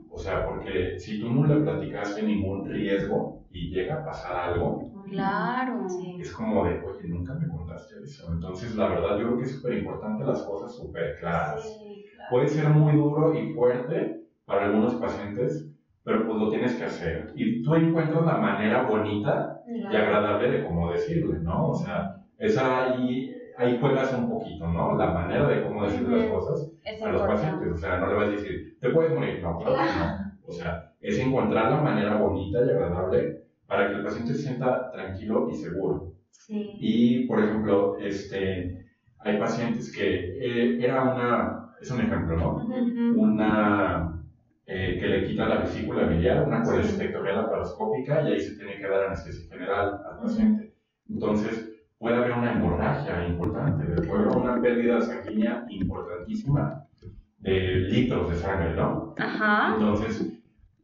[0.10, 4.92] O sea, porque si tú no le platicaste ningún riesgo y llega a pasar algo,
[5.10, 5.88] Claro.
[5.88, 6.18] Sí.
[6.20, 8.30] es como de, oye, nunca me contaste eso.
[8.34, 11.78] Entonces, la verdad, yo creo que es súper importante las cosas súper claras.
[11.80, 12.30] Sí, claro.
[12.32, 15.70] Puede ser muy duro y fuerte para algunos pacientes,
[16.06, 17.34] pero pues lo tienes que hacer.
[17.36, 21.70] Y tú encuentras la manera bonita y agradable de cómo decirle, ¿no?
[21.70, 24.96] O sea, esa ahí, ahí juegas un poquito, ¿no?
[24.96, 27.72] La manera de cómo decirle las cosas Es a los pacientes.
[27.72, 30.06] O sea, no le vas a decir, te puedes morir, no, claro que no.
[30.48, 34.92] O sea, es encontrar la manera bonita y agradable para que el paciente se sienta
[34.92, 36.12] tranquilo y seguro.
[36.30, 36.78] Sí.
[36.80, 38.78] Y, por ejemplo, este,
[39.18, 42.52] hay pacientes que eh, era una, es un ejemplo, ¿no?
[42.58, 43.20] Ujú.
[43.24, 44.15] Una
[44.68, 48.88] eh, que le quita la vesícula biliar, una colecistectomía laparoscópica y ahí se tiene que
[48.88, 50.74] dar anestesia general al paciente.
[51.08, 56.84] Entonces, puede haber una hemorragia importante, puede haber una pérdida sanguínea importantísima
[57.40, 57.52] de
[57.92, 59.14] litros de sangre, ¿no?
[59.18, 59.76] Ajá.
[59.76, 60.34] Entonces,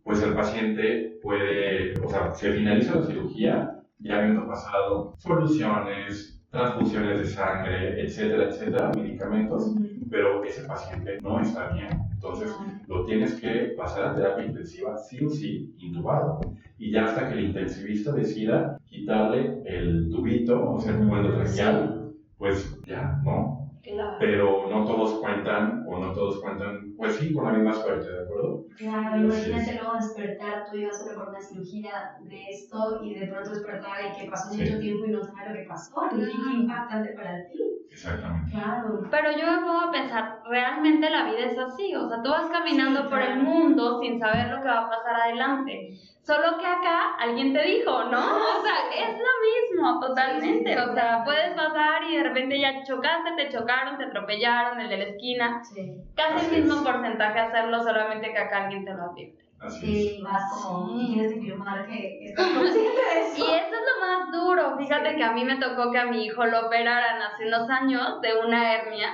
[0.03, 7.19] pues el paciente puede, o sea, se finaliza la cirugía ya habiendo pasado soluciones, transfusiones
[7.19, 9.73] de sangre, etcétera, etcétera, medicamentos,
[10.09, 12.10] pero ese paciente no está bien.
[12.23, 12.55] Entonces,
[12.85, 16.39] lo tienes que pasar a terapia intensiva sí o sí, intubado.
[16.77, 22.11] Y ya hasta que el intensivista decida quitarle el tubito, o sea, el tubo endotraqueal,
[22.37, 23.71] pues ya, ¿no?
[23.81, 24.17] Claro.
[24.19, 28.23] Pero no todos cuentan, o no todos cuentan, pues sí, con la misma suerte, ¿de
[28.23, 28.65] acuerdo?
[28.77, 33.25] Claro, imagínate luego despertar, tú ibas a una por una cirugía de esto y de
[33.25, 34.61] pronto despertar y que pasó Sí.
[34.61, 35.91] mucho tiempo y no sabes lo que pasó.
[36.15, 37.70] Y qué impactante para ti.
[37.91, 38.51] Exactamente.
[38.51, 39.01] Claro.
[39.11, 42.49] Pero yo me pongo a pensar, realmente la vida es así, o sea, tú vas
[42.49, 45.89] caminando Sí, por el mundo sin saber lo que va a pasar adelante.
[46.23, 48.19] Solo que acá alguien te dijo, ¿no?
[48.19, 50.79] O sea, es lo mismo, totalmente.
[50.79, 54.97] O sea, puedes pasar y de repente ya chocaste, te chocaron, te atropellaron, el de
[54.97, 55.61] la esquina.
[55.63, 55.97] Sí.
[56.15, 56.87] Casi Así el mismo es.
[56.87, 59.43] porcentaje hacerlo, solamente que acá alguien te lo advierte.
[59.61, 61.13] Así Sí, vas como, Sí.
[61.13, 63.45] tienes que firmar que estás consciente de Y eso.
[63.55, 64.77] eso es lo más duro.
[64.77, 68.21] Fíjate que a mí me tocó que a mi hijo lo operaran hace unos años
[68.21, 69.09] de una hernia.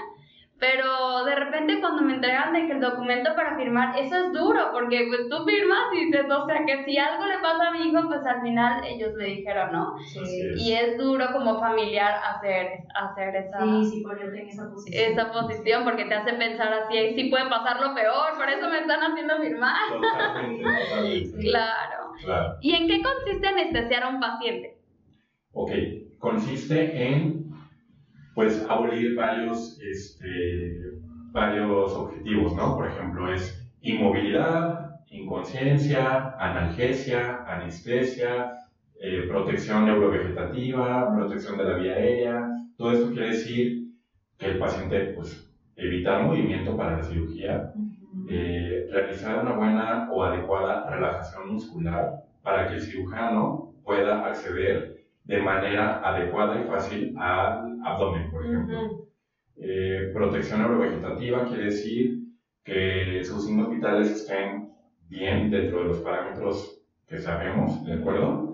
[0.60, 4.72] Pero de repente cuando me entregan de que el documento para firmar, eso es duro,
[4.72, 7.88] porque pues tú firmas y dices, o sea, que si algo le pasa a mi
[7.88, 9.96] hijo, pues al final ellos le dijeron, ¿no?
[10.00, 10.20] Sí.
[10.58, 15.12] Y es duro como familiar hacer, hacer esa, sí, sí, ponerte en esa posición.
[15.12, 18.80] esa posición, porque te hace pensar así, sí puede pasar lo peor, por eso me
[18.80, 19.76] están haciendo firmar.
[19.92, 21.38] Totalmente, totalmente.
[21.48, 22.14] Claro.
[22.24, 22.58] Claro.
[22.62, 24.78] ¿Y en qué consiste anestesiar a un paciente?
[25.52, 25.72] Ok,
[26.18, 27.47] consiste en,
[28.38, 30.92] pues, abolir varios, este,
[31.32, 32.76] varios objetivos, ¿no?
[32.76, 38.54] Por ejemplo, es inmovilidad, inconsciencia, analgesia, anestesia,
[39.02, 42.48] eh, protección neurovegetativa, protección de la vía aérea.
[42.78, 43.88] Todo esto quiere decir
[44.38, 47.74] que el paciente, pues, evitar movimiento para la cirugía,
[48.30, 55.42] eh, realizar una buena o adecuada relajación muscular para que el cirujano pueda acceder de
[55.42, 58.82] manera adecuada y fácil al abdomen, por ejemplo.
[58.82, 59.08] Ujú.
[59.60, 62.20] Eh, protección neurovegetativa quiere decir
[62.64, 64.70] que sus signos vitales estén
[65.10, 68.54] bien dentro de los parámetros que sabemos, ¿de acuerdo?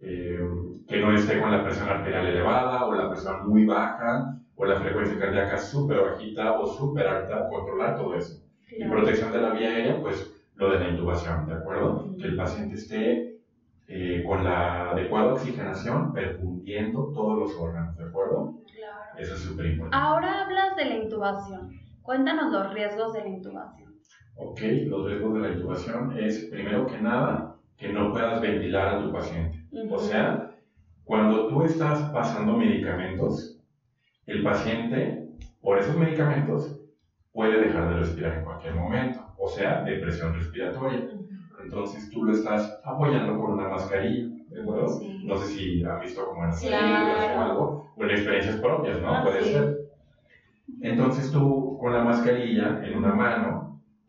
[0.00, 0.40] Eh,
[0.88, 4.76] que no esté con la presión arterial elevada o la presión muy baja o la
[4.76, 8.42] frecuencia cardíaca súper bajita o súper alta, controlar todo eso.
[8.70, 12.04] Y protección de la vía aérea, pues lo de la intubación, ¿de acuerdo?
[12.18, 13.31] Que el paciente esté
[13.94, 18.62] eh, con la adecuada oxigenación perfundiendo todos los órganos, ¿de acuerdo?
[18.74, 19.18] Claro.
[19.18, 20.06] Eso es súper importante.
[20.06, 21.70] Ahora hablas de la intubación.
[22.00, 23.94] Cuéntanos los riesgos de la intubación.
[24.36, 29.02] Ok, los riesgos de la intubación es, primero que nada, que no puedas ventilar a
[29.02, 29.58] tu paciente.
[29.90, 30.56] O sea,
[31.04, 33.60] cuando tú estás pasando medicamentos,
[34.24, 35.28] el paciente,
[35.60, 36.80] por esos medicamentos,
[37.30, 41.10] puede dejar de respirar en cualquier momento, o sea, depresión respiratoria.
[41.62, 44.88] Entonces tú lo estás apoyando con una mascarilla, ¿de acuerdo?
[44.88, 45.24] Sí.
[45.26, 49.00] No sé si han visto como en las películas o algo, o en experiencias propias,
[49.00, 49.12] ¿no?
[49.14, 49.52] Ah, Puede sí.
[49.52, 49.72] ser.
[50.80, 53.68] Entonces tú con la mascarilla en una mano,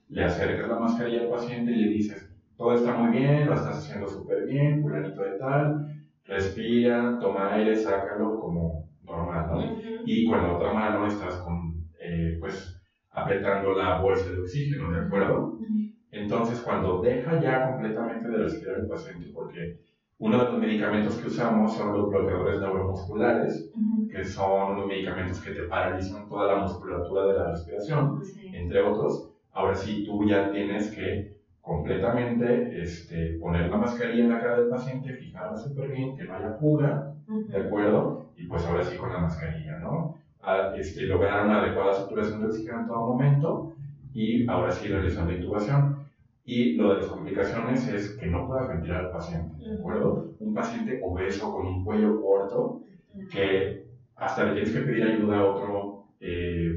[0.10, 3.78] le acercas la mascarilla al paciente y le dices, todo está muy bien, lo estás
[3.80, 5.74] haciendo súper bien, fulanito de tal,
[6.26, 9.58] respira, toma aire, sácalo como normal, ¿no?
[9.60, 10.04] Ujú.
[10.06, 11.56] Y con la otra mano estás con,
[12.00, 12.76] eh, pues,
[13.12, 15.52] apretando la bolsa de oxígeno, ¿de acuerdo?
[16.14, 19.74] Entonces, cuando deja ya completamente de respirar el paciente, porque
[20.20, 24.08] uno de los medicamentos que usamos son los bloqueadores neuromusculares, Ujú.
[24.08, 28.52] que son unos medicamentos que te paralizan toda la musculatura de la respiración, Sí.
[28.54, 29.28] entre otros.
[29.54, 34.68] Ahora sí, tú ya tienes que completamente este, poner la mascarilla en la cara del
[34.70, 38.22] paciente, fijarla súper bien, que no haya fuga, ¿de acuerdo?
[38.38, 40.14] Y pues ahora sí con la mascarilla, ¿no?
[40.42, 43.70] A, este, lograr una adecuada saturación de oxígeno en todo momento
[44.14, 45.93] y ahora sí realizar la intubación.
[46.46, 50.34] Y lo de las complicaciones es que no puedas ventilar al paciente, ¿de acuerdo?
[50.40, 52.82] Un paciente obeso con un cuello corto
[53.32, 56.74] que hasta le tienes que pedir ayuda a otro eh,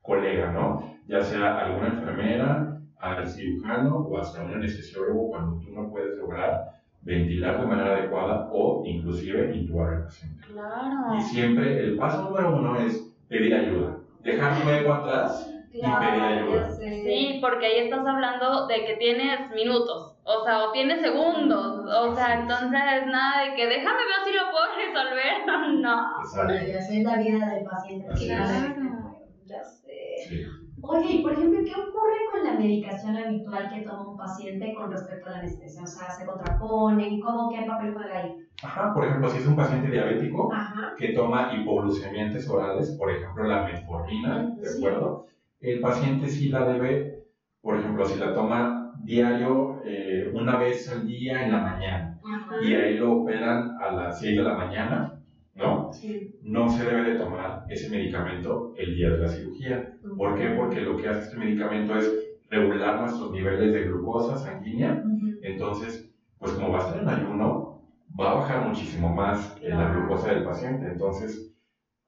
[0.00, 0.82] colega, ¿no?
[1.06, 6.70] Ya sea alguna enfermera, al cirujano o hasta un anestesiólogo cuando tú no puedes lograr
[7.00, 10.42] ventilar de manera adecuada o inclusive intubar al paciente.
[10.46, 11.18] Claro.
[11.18, 13.98] Y siempre el paso número uno es pedir ayuda.
[14.22, 16.68] Dejar luego atrás y pedir ayuda.
[16.68, 17.02] ya sé.
[17.04, 22.14] Sí, porque ahí estás hablando de que tienes minutos, o sea, o tienes segundos, o
[22.14, 22.70] sea, entonces
[23.06, 26.20] nada de que déjame ver si lo puedo resolver, no.
[26.20, 26.54] Exacto.
[26.72, 28.06] Ya sé la vida del paciente.
[28.26, 28.66] Claro.
[28.66, 29.48] es.
[29.48, 29.98] Ya sé.
[30.28, 30.42] Sí.
[30.84, 34.90] Oye, y por ejemplo, ¿qué ocurre con la medicación habitual que toma un paciente con
[34.90, 35.82] respecto a la anestesia?
[35.82, 37.20] O sea, ¿se contraponen?
[37.20, 38.34] ¿Cómo qué papel juega ahí?
[38.64, 40.94] Ajá, por ejemplo, si es un paciente diabético Ajá.
[40.98, 44.78] que toma hipoglucemiantes orales, por ejemplo, la metformina, ¿de Sí.
[44.78, 45.26] acuerdo?
[45.62, 47.22] El paciente sí la debe,
[47.60, 52.56] por ejemplo, si la toma diario eh, una vez al día en la mañana Ajá.
[52.62, 55.20] y ahí lo operan a las 6 de la mañana,
[55.54, 55.92] ¿no?
[55.92, 56.34] Sí.
[56.42, 59.94] No se debe de tomar ese medicamento el día de la cirugía.
[60.16, 60.48] ¿Por qué?
[60.48, 62.12] Porque lo que hace este medicamento es
[62.50, 65.00] regular nuestros niveles de glucosa sanguínea.
[65.42, 67.82] Entonces, pues como va a estar en ayuno,
[68.18, 70.86] va a bajar muchísimo más eh, la glucosa del paciente.
[70.86, 71.54] Entonces,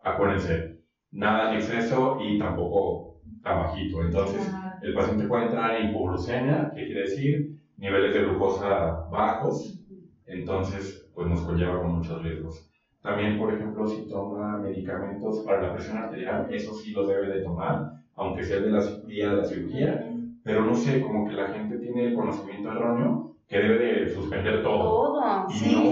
[0.00, 0.80] acuérdense,
[1.12, 3.13] nada en exceso y tampoco
[3.44, 4.02] tan bajito.
[4.02, 9.80] Entonces, el paciente puede entrar en hipoglucemia, que quiere decir niveles de glucosa bajos.
[10.26, 12.66] Entonces, pues nos conlleva con muchos riesgos.
[13.02, 17.40] También, por ejemplo, si toma medicamentos para la presión arterial, eso sí los debe de
[17.42, 17.84] tomar,
[18.16, 20.00] aunque sea de la día de la cirugía,
[20.44, 24.62] pero no sé, como que la gente tiene el conocimiento erróneo que debe de suspender
[24.62, 25.12] todo.
[25.12, 25.46] Todo.
[25.48, 25.82] Y Sí, no,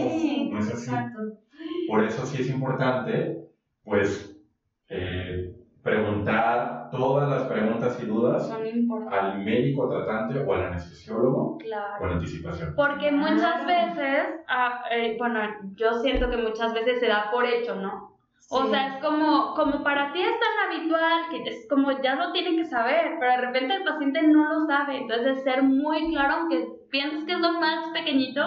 [0.55, 0.91] no es así.
[0.93, 1.21] exacto.
[1.87, 3.37] Por eso sí es importante,
[3.85, 4.35] pues,
[4.91, 5.52] eh,
[5.83, 8.51] preguntar todas las preguntas y dudas
[9.11, 11.95] al médico tratante o al anestesiólogo Claro.
[11.99, 12.75] con anticipación.
[12.77, 15.41] Porque muchas veces, ah, eh, bueno,
[15.75, 18.13] yo siento que muchas veces se da por hecho, ¿no?
[18.51, 18.71] O Sí.
[18.71, 22.57] sea, es como, como para ti es tan habitual que es como ya lo tienen
[22.57, 24.99] que saber, pero de repente el paciente no lo sabe.
[24.99, 28.43] Entonces, es ser muy claro, aunque pienses que es lo más pequeñito,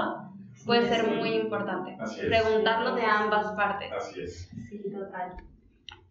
[0.65, 1.11] puede Sí, ser sí.
[1.15, 1.97] muy importante.
[1.99, 2.27] Así es.
[2.27, 3.91] Preguntarlo de ambas partes.
[3.91, 4.49] Así es.
[4.69, 5.33] Sí, total.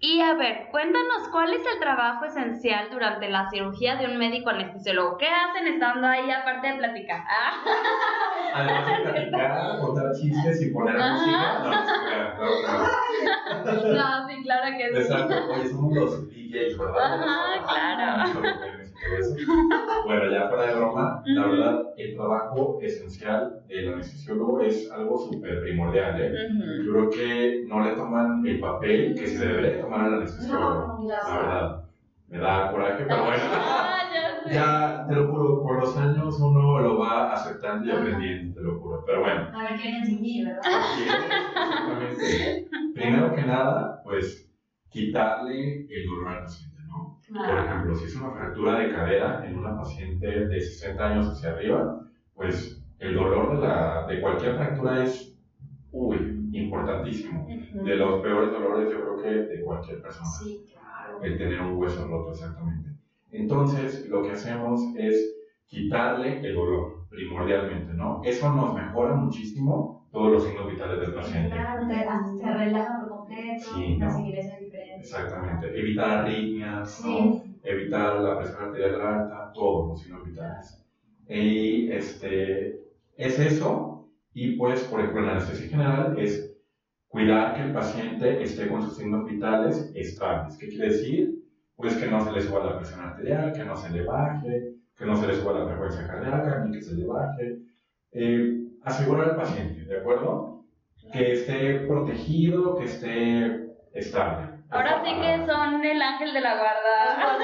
[0.01, 4.51] Y a ver, cuéntanos cuál es el trabajo esencial durante la cirugía de un médico
[4.51, 5.17] anestesiólogo.
[5.17, 7.23] ¿Qué hacen estando ahí aparte de platicar?
[7.29, 7.53] Ah,
[8.55, 11.13] Además de platicar, contar chistes y poner Ajá.
[11.15, 12.85] música, no, claro
[13.95, 15.01] no, sí, claro que sí.
[15.01, 17.15] Exacto, oye, somos los DJs, ¿verdad?
[17.15, 18.43] Ajá, claro.
[20.05, 25.63] Bueno, ya fuera de broma, la verdad, el trabajo esencial del anestesiólogo es algo súper
[25.63, 26.33] primordial, ¿eh?
[26.51, 26.85] Ujú.
[26.85, 31.09] Yo creo que no le toman el papel que se debería tomar al anestesiólogo, No,
[31.09, 31.81] la verdad.
[32.29, 33.45] Me da coraje, pero bueno.
[34.53, 38.79] Ya te lo juro, con los años uno lo va aceptando y aprendiendo, te lo
[38.79, 39.05] juro.
[39.07, 40.61] Pero bueno, A ver qué me enseñé, ¿verdad?
[40.65, 41.15] Así es,
[41.57, 42.69] exactamente.
[42.95, 44.47] Primero que nada, pues
[44.91, 46.74] quitarle el dolor al paciente.
[47.33, 51.51] Por ejemplo, si es una fractura de cadera en una paciente de 60 años hacia
[51.51, 51.95] arriba,
[52.35, 55.35] pues el dolor de, la, de cualquier fractura es,
[55.93, 57.47] uy, importantísimo.
[57.47, 61.19] De los peores dolores yo creo que de cualquier persona, Sí, claro.
[61.23, 62.91] el tener un hueso roto exactamente.
[63.31, 65.35] Entonces, lo que hacemos es
[65.67, 68.21] quitarle el dolor, primordialmente, ¿no?
[68.23, 71.49] Eso nos mejora muchísimo todos los signos vitales del paciente.
[71.51, 74.17] Claro, te, te relaja Sí, la no.
[74.17, 75.01] circulación es diferente.
[75.01, 75.79] Exactamente.
[75.81, 77.33] Evitar arritmias, ¿no?
[77.45, 77.61] Sí.
[77.63, 80.85] evitar la presión arterial alta, todos los signos vitales.
[81.29, 82.81] Y este,
[83.17, 84.09] es eso.
[84.35, 86.53] Y pues, por ejemplo, en la anestesia general es
[87.09, 90.57] cuidar que el paciente esté con sus signos vitales estables.
[90.59, 91.45] ¿Qué quiere decir?
[91.77, 95.07] Pues que no se le suba la presión arterial, que no se le baje, que
[95.07, 97.59] no se le suba la frecuencia cardíaca, ni que se le baje.
[98.13, 100.54] Eh, asegurar al paciente, ¿de acuerdo?
[101.15, 104.49] Que esté protegido, que esté estable.
[104.69, 107.39] Ahora sí que son el ángel de la guarda.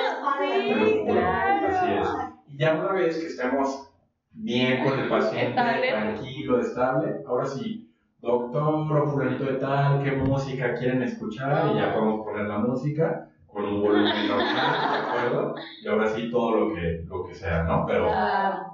[0.75, 1.69] Juro, claro.
[1.69, 2.09] Así es.
[2.49, 3.93] Y ya una vez que estemos
[4.33, 5.89] bien con el paciente, Estable.
[5.89, 11.71] tranquilo, estable, ahora sí, doctor o fulanito de tal, ¿qué música quieren escuchar?
[11.73, 15.55] Y ya podemos poner la música con un volumen normal, ¿de acuerdo?
[15.85, 17.87] Y ahora sí todo lo que, lo que sea, ¿no?
[17.87, 18.09] Pero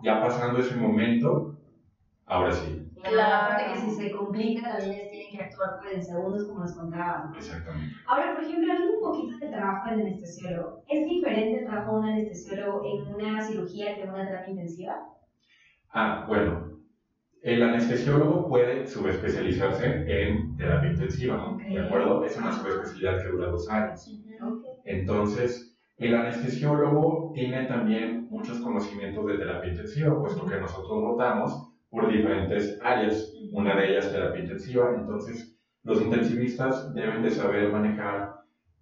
[0.03, 1.55] ya pasando ese momento,
[2.27, 3.45] ahora sí, Claro.
[3.55, 6.73] Aparte que si se complica, también ellos tienen que actuar pues, en segundos, como nos
[6.75, 7.31] contaban.
[7.31, 7.37] ¿no?
[7.39, 7.95] exactamente.
[8.09, 10.83] Ahora, por ejemplo, hablando un poquito del trabajo del anestesiólogo.
[10.89, 15.09] ¿Es diferente el trabajo de un anestesiólogo en una cirugía que en una terapia intensiva?
[15.93, 16.73] Ah, bueno.
[17.43, 21.59] El anestesiólogo puede subespecializarse en terapia intensiva, Ok.
[21.63, 22.25] ¿de acuerdo?
[22.25, 24.09] Es una subespecialidad que dura dos años.
[24.43, 24.65] Ok.
[24.85, 32.13] Entonces, el anestesiólogo tiene también muchos conocimientos de terapia intensiva, puesto que nosotros rotamos por
[32.13, 33.33] diferentes áreas.
[33.53, 34.95] Una de ellas terapia intensiva.
[34.95, 38.35] Entonces, los intensivistas deben de saber manejar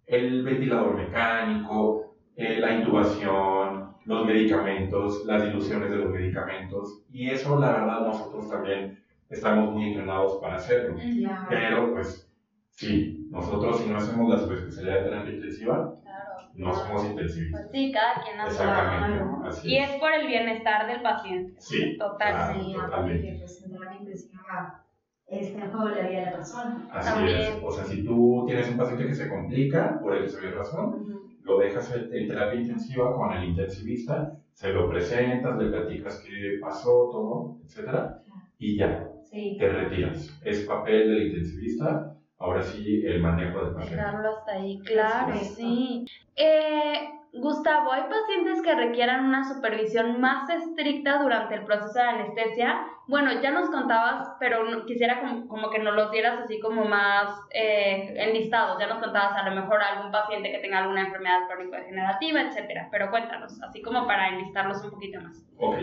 [0.07, 7.05] el ventilador mecánico, eh, la intubación, los medicamentos, las diluciones de los medicamentos.
[7.13, 10.97] Y eso, la verdad, nosotros también estamos muy entrenados para hacerlo.
[10.97, 11.47] Claro.
[11.49, 12.31] Pero, pues,
[12.71, 15.95] sí, nosotros si no hacemos la subespecialidad de terapia intensiva.
[16.57, 17.63] No somos intensivistas.
[17.63, 19.91] Pues sí, cada quien hace Exactamente, así Y es.
[19.91, 21.55] es por el bienestar del paciente.
[21.59, 22.33] Sí, Total.
[22.33, 22.55] claro.
[22.55, 23.37] Sí, totalmente.
[23.39, 23.63] pues,
[25.27, 26.89] intensiva está en juego la vida de la persona.
[26.93, 27.37] Así También.
[27.37, 27.59] es.
[27.63, 31.07] O sea, si tú tienes un paciente que se complica, por X o razón,
[31.43, 36.59] lo dejas en en terapia intensiva con el intensivista, se lo presentas, le platicas qué
[36.61, 38.21] pasó, todo, etcétera,
[38.59, 39.57] y ya, Sí.
[39.59, 40.39] te retiras.
[40.43, 42.14] Es papel del intensivista,
[42.45, 43.97] ahora sí el manejo del paciente.
[43.97, 46.05] Dejarlo hasta ahí, claro, sí.
[46.37, 52.87] Eh, Gustavo, ¿hay pacientes que requieran una supervisión más estricta durante el proceso de anestesia?
[53.09, 57.29] Bueno, ya nos contabas, pero quisiera como, como que nos los dieras así como más
[57.51, 58.79] eh, enlistados.
[58.79, 62.89] Ya nos contabas a lo mejor algún paciente que tenga alguna enfermedad crónico-degenerativa, etcétera.
[62.93, 65.45] Pero cuéntanos, así como para enlistarlos un poquito más.
[65.59, 65.77] Ok.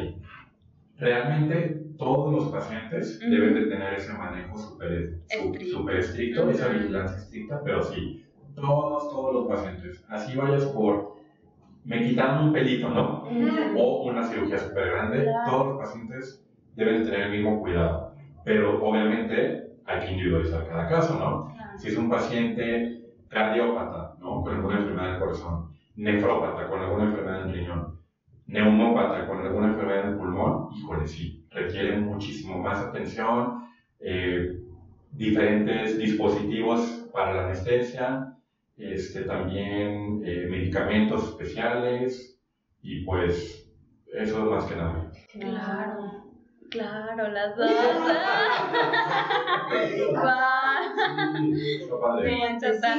[1.02, 3.32] Realmente todos los pacientes Ujú.
[3.32, 6.50] deben de tener ese manejo súper su- Estricto.
[6.52, 8.24] esa vigilancia estricta, pero sí,
[8.56, 10.06] todos, todos los pacientes.
[10.10, 11.16] Así vayas por,
[11.84, 13.24] me quitaron un pelito, ¿no?
[13.76, 15.50] O una cirugía súper grande, Claro.
[15.52, 18.12] todos los pacientes deben de tener el mismo cuidado.
[18.46, 21.52] Pero obviamente hay que individualizar cada caso, ¿no?
[21.80, 24.44] Si es un paciente cardiópata, ¿no?
[24.44, 25.66] Con alguna enfermedad del corazón,
[25.96, 27.96] nefrópata, con alguna enfermedad del riñón,
[28.52, 33.64] neumópata, con alguna enfermedad del pulmón, híjole, sí, requiere muchísimo más atención,
[34.00, 34.58] eh,
[35.12, 38.34] diferentes dispositivos para la anestesia,
[38.78, 42.38] este, también eh, medicamentos especiales
[42.82, 43.70] y pues
[44.14, 45.12] eso más que nada.
[45.32, 46.26] Claro,
[46.70, 47.72] claro, las dos.
[51.42, 51.80] Sí,
[52.40, 52.96] sí, está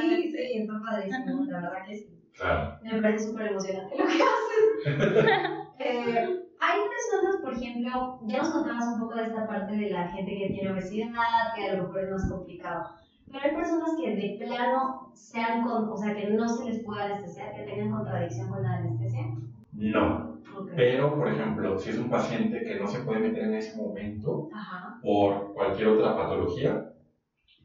[0.79, 2.22] padrísimo, la verdad que sí.
[2.37, 2.77] Claro.
[2.81, 4.85] Me parece súper emocionante lo que haces.
[5.79, 10.07] eh, hay personas, por ejemplo, ya nos contabas un poco de esta parte de la
[10.09, 12.83] gente que tiene obesidad, que a lo mejor es más complicado.
[13.31, 17.05] Pero hay personas que de plano sean con, o sea, que no se les pueda
[17.05, 19.25] anestesiar, que tengan contradicción con la anestesia.
[19.73, 20.33] No.
[20.55, 20.75] Okay.
[20.75, 24.49] Pero, por ejemplo, si es un paciente que no se puede meter en ese momento
[24.53, 24.99] Ajá.
[25.01, 26.93] por cualquier otra patología,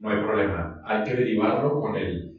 [0.00, 0.80] no hay problema.
[0.84, 2.37] Hay que derivarlo con el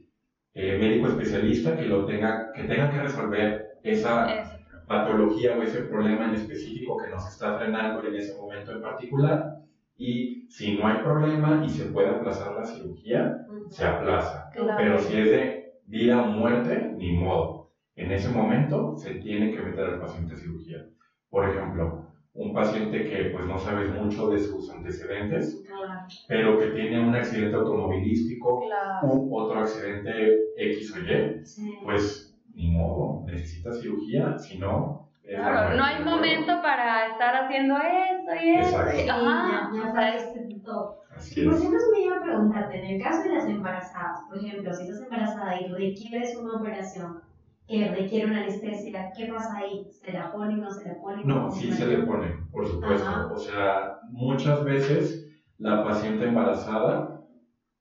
[0.53, 6.25] eh, médico especialista que, lo tenga, que tenga que resolver esa patología o ese problema
[6.25, 9.59] en específico que nos está frenando en ese momento en particular.
[9.95, 14.49] Y si no hay problema y se puede aplazar la cirugía, se aplaza.
[14.53, 14.75] Claro.
[14.77, 17.71] Pero si es de vida o muerte, ni modo.
[17.95, 20.87] En ese momento se tiene que meter al paciente a cirugía.
[21.29, 26.01] Por ejemplo, un paciente que pues no sabes mucho de sus antecedentes, Claro.
[26.27, 29.07] pero que tiene un accidente automovilístico Claro.
[29.07, 31.77] u otro accidente X o Y, Sí.
[31.84, 35.07] pues ni modo, necesita cirugía, si no...
[35.23, 38.77] Claro, no hay momento para estar haciendo esto y esto.
[38.80, 38.97] Exacto.
[39.05, 40.99] y- Ajá, ya, ya o sea, sabes es- este todo.
[41.15, 44.73] Así por ejemplo, me iba a preguntarte, en el caso de las embarazadas, por ejemplo,
[44.73, 47.21] si estás embarazada y requieres una operación
[47.70, 49.86] que requiere una anestesia, ¿qué pasa ahí?
[49.91, 51.28] ¿Se la ponen, no se la ponen?
[51.28, 53.07] No, ¿Cómo sí se le pone, por supuesto.
[53.07, 53.32] Ajá.
[53.32, 55.28] O sea, muchas veces
[55.59, 57.22] la paciente embarazada,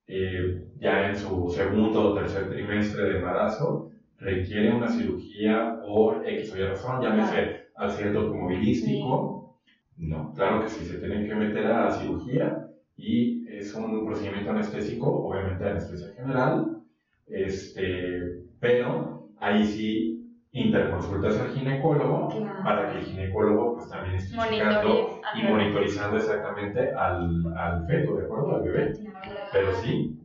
[0.06, 6.52] eh, ya en su segundo o tercer trimestre de embarazo, requiere una cirugía por X
[6.52, 9.58] o Y razón, llámese accidente automovilístico.
[9.96, 14.50] No, claro que sí, se tienen que meter a la cirugía y es un procedimiento
[14.50, 16.82] anestésico, obviamente anestesia general,
[17.26, 20.14] este, pero ahí sí
[20.52, 22.64] interconsultas al ginecólogo Claro.
[22.64, 28.24] para que el ginecólogo pues también esté checando y monitorizando exactamente al, al feto, ¿de
[28.24, 28.56] acuerdo?
[28.56, 28.92] Al bebé.
[28.92, 29.30] Claro.
[29.52, 30.18] Pero sí,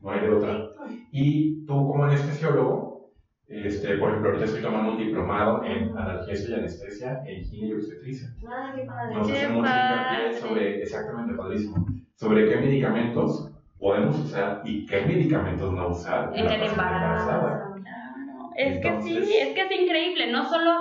[0.00, 0.64] no hay de otra.
[1.10, 3.10] Y tú como anestesiólogo,
[3.48, 7.72] este, por ejemplo, ahorita estoy tomando un diplomado en analgesia y anestesia en gine y
[7.74, 8.28] obstetricia.
[8.48, 9.14] Ah, qué padre.
[9.14, 15.04] Nos Qué hace mucho hincapié sobre, exactamente, padrísimo, sobre qué medicamentos podemos usar y qué
[15.06, 17.22] medicamentos no usar En la el paciente embarazo.
[17.30, 17.65] embarazada.
[18.56, 20.30] Es que sí, es que es increíble.
[20.32, 20.72] No solo,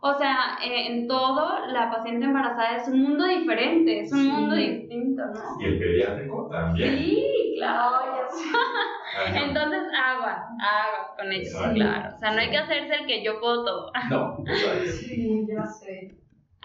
[0.00, 4.30] o sea, eh, en todo, la paciente embarazada es un mundo diferente, es un Sí.
[4.30, 5.60] mundo distinto, ¿no?
[5.60, 6.98] Y el pediátrico también.
[6.98, 7.96] Sí, claro.
[7.96, 9.44] Ajá.
[9.44, 12.14] Entonces, aguas, aguas con ellos, claro.
[12.14, 13.92] O sea, no hay que hacerse el que yo puedo todo.
[14.10, 14.36] No.
[14.84, 16.16] Sí, ya sé.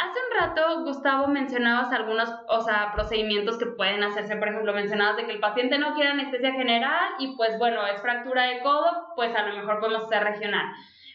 [0.02, 4.36] Hace un rato, Gustavo, mencionabas algunos, o sea, procedimientos que pueden hacerse.
[4.36, 8.02] Por ejemplo, mencionabas de que el paciente no quiere anestesia general y pues bueno, es
[8.02, 10.66] fractura de codo, pues a lo mejor podemos hacer regional.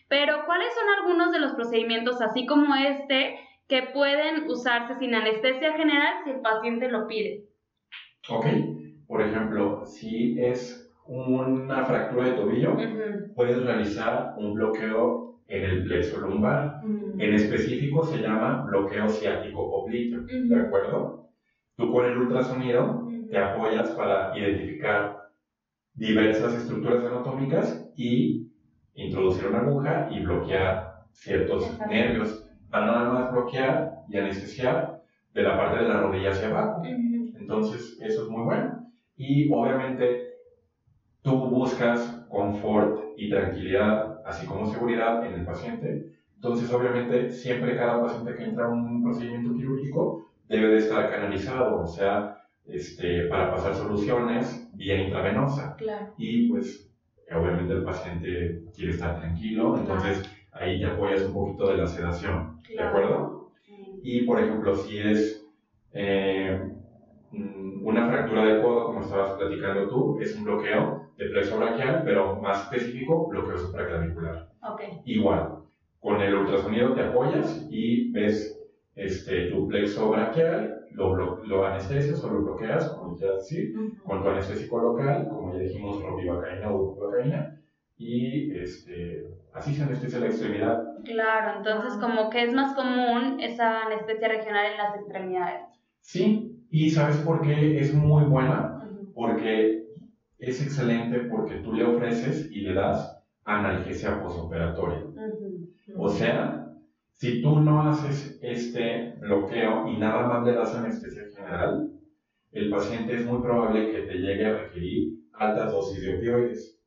[0.09, 5.73] Pero, ¿cuáles son algunos de los procedimientos, así como este, que pueden usarse sin anestesia
[5.73, 7.43] general si el paciente lo pide?
[8.29, 8.47] Ok,
[9.09, 13.35] por ejemplo, si es una fractura de tobillo, Ujú.
[13.35, 16.81] puedes realizar un bloqueo en el plexo lumbar.
[16.83, 17.21] Mm.
[17.21, 21.27] En específico se llama bloqueo ciático popliteo, ¿de acuerdo?
[21.77, 25.17] Tú con el ultrasonido te apoyas para identificar
[25.95, 28.47] diversas estructuras anatómicas y
[28.95, 35.01] introducir una aguja y bloquear ciertos nervios para nada más bloquear y anestesiar
[35.33, 36.83] de la parte de la rodilla hacia abajo.
[36.85, 38.87] Entonces, eso es muy bueno.
[39.17, 40.23] Y obviamente,
[41.23, 46.05] tú buscas confort y tranquilidad, así como seguridad en el paciente.
[46.35, 51.83] Entonces, obviamente, siempre cada paciente que entra a un procedimiento quirúrgico debe de estar canalizado,
[51.83, 52.35] o sea,
[52.67, 55.75] este, para pasar soluciones vía intravenosa.
[55.77, 56.13] Claro.
[56.19, 56.87] Y pues,
[57.33, 60.23] obviamente, el paciente quiere estar tranquilo, entonces
[60.53, 62.53] ahí te apoyas un poquito de la sedación.
[62.69, 62.89] ¿De Claro.
[62.89, 63.47] acuerdo?
[64.03, 65.43] Y por ejemplo, si es
[65.93, 66.59] eh,
[67.31, 72.03] mm, una fractura de codo, como estabas platicando tú, es un bloqueo de plexo braquial,
[72.05, 74.49] pero más específico, bloqueo supraclavicular.
[74.61, 74.83] Ok.
[75.05, 75.59] Igual,
[76.01, 78.61] con el ultrasonido te apoyas y ves
[78.97, 83.73] este, tu plexo braquial, lo, lo anestesias o lo bloqueas, como quieras decir,
[84.05, 87.61] con tu anestésico local, como ya dijimos, ropivacaína o bupivacaína,
[87.97, 90.83] y este, así se anestesia la extremidad.
[91.05, 95.63] Claro, entonces como que es más común esa anestesia regional en las extremidades.
[96.01, 98.79] Sí, y ¿sabes por qué es muy buena?
[99.13, 99.85] Porque
[100.39, 105.07] es excelente porque tú le ofreces y le das analgesia posoperatoria.
[105.95, 106.73] O sea,
[107.13, 111.89] si tú no haces este bloqueo y nada más le das anestesia general,
[112.53, 116.79] el paciente es muy probable que te llegue a requerir altas dosis de opioides.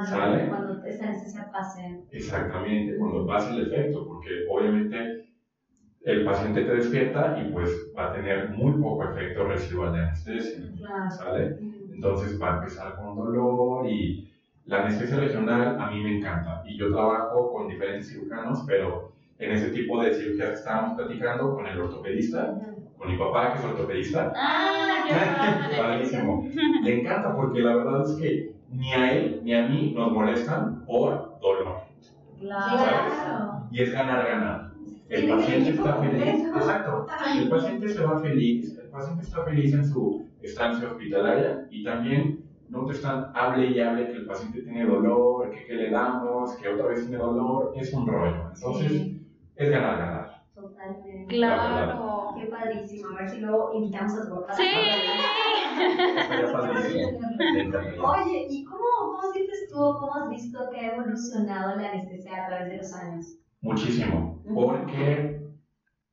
[0.00, 0.48] ¿Sale?
[0.48, 2.02] Cuando esa anestesia pase.
[2.10, 5.25] Exactamente, cuando pase el efecto, porque obviamente
[6.06, 10.64] el paciente te despierta y pues va a tener muy poco efecto residual de anestesia.
[11.10, 11.58] ¿Sale?
[11.92, 14.32] Entonces va a empezar con dolor y
[14.66, 19.50] la anestesia regional a mí me encanta y yo trabajo con diferentes cirujanos, pero en
[19.50, 22.56] ese tipo de cirugías que estábamos platicando con el ortopedista,
[22.96, 24.32] con mi papá que es ortopedista.
[24.36, 26.48] Ah, qué Padrísimo.
[26.84, 30.84] Le encanta porque la verdad es que ni a él ni a mí nos molestan
[30.84, 31.80] por dolor.
[32.38, 33.66] Claro.
[33.72, 34.65] Y es ganar, ganar.
[35.08, 36.46] El paciente está feliz.
[36.56, 37.06] Exacto.
[37.38, 38.78] El paciente se va feliz.
[38.78, 43.80] El paciente está feliz en su estancia hospitalaria y también no te están hable y
[43.80, 47.72] hable que el paciente tiene dolor, que qué le damos, que otra vez tiene dolor.
[47.76, 48.50] Es un rollo.
[48.54, 50.42] Entonces, Sí, es ganar, ganar.
[50.54, 51.26] totalmente.
[51.34, 52.34] Claro.
[52.38, 53.08] Qué padrísimo.
[53.10, 54.54] A ver si luego invitamos a tu papá.
[54.54, 54.64] Sí.
[57.98, 62.48] Oye, ¿y cómo, cómo sientes tú, cómo has visto que ha evolucionado la anestesia a
[62.48, 63.38] través de los años?
[63.66, 65.40] Muchísimo, porque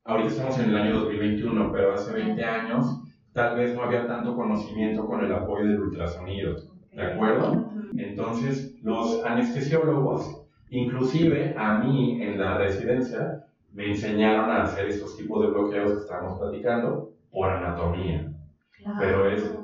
[0.06, 3.00] ahorita estamos en el año 2021, pero hace 20 años
[3.32, 6.56] tal vez no había tanto conocimiento con el apoyo del ultrasonido,
[6.92, 7.72] ¿de acuerdo?
[7.96, 15.46] Entonces, los anestesiólogos, inclusive a mí en la residencia, me enseñaron a hacer estos tipos
[15.46, 18.34] de bloqueos que estábamos platicando por anatomía,
[18.98, 19.56] pero es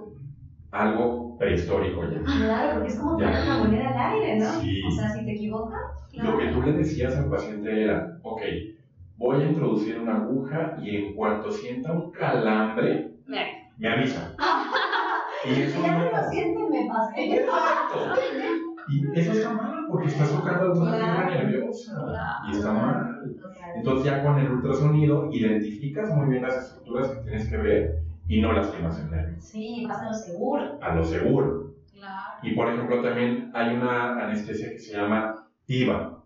[0.70, 2.22] algo prehistórico ya.
[2.22, 4.52] Claro, porque es como tirar una moneda al aire, ¿no?
[4.62, 4.82] Sí.
[4.88, 5.82] O sea, si te equivocas,
[6.14, 8.42] Lo que tú le decías al paciente era, ok,
[9.18, 13.44] voy a introducir una aguja y en cuanto sienta un calambre, Mira,
[13.78, 14.36] me avisa.
[15.46, 16.80] Y eso ya no lo sienten, me.
[17.16, 18.14] Exacto.
[18.90, 21.30] Y eso está mal, porque estás tocando alguna fibra Claro.
[21.48, 22.42] nerviosa.
[22.50, 23.36] Y está mal.
[23.76, 28.40] Entonces ya con el ultrasonido identificas muy bien las estructuras que tienes que ver y
[28.40, 29.36] no lastimas el nervio.
[29.42, 30.78] Sí, pasa lo seguro.
[30.82, 31.74] A lo seguro.
[31.92, 32.38] claro.
[32.44, 36.24] Y por ejemplo también hay una anestesia que se llama TIVA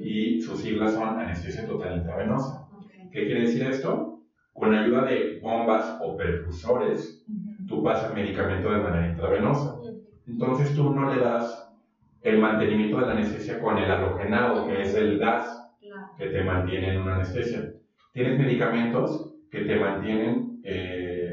[0.00, 2.66] y sus siglas son anestesia total intravenosa.
[3.12, 4.18] ¿Qué quiere decir esto?
[4.52, 7.24] Con ayuda de bombas o perfusores,
[7.66, 9.76] tú pasas medicamento de manera intravenosa.
[10.26, 11.72] Entonces tú no le das
[12.22, 15.58] el mantenimiento de la anestesia con el halogenado, que es el gas
[16.16, 17.70] que te mantiene en una anestesia.
[18.12, 20.89] Tienes medicamentos que te mantienen eh,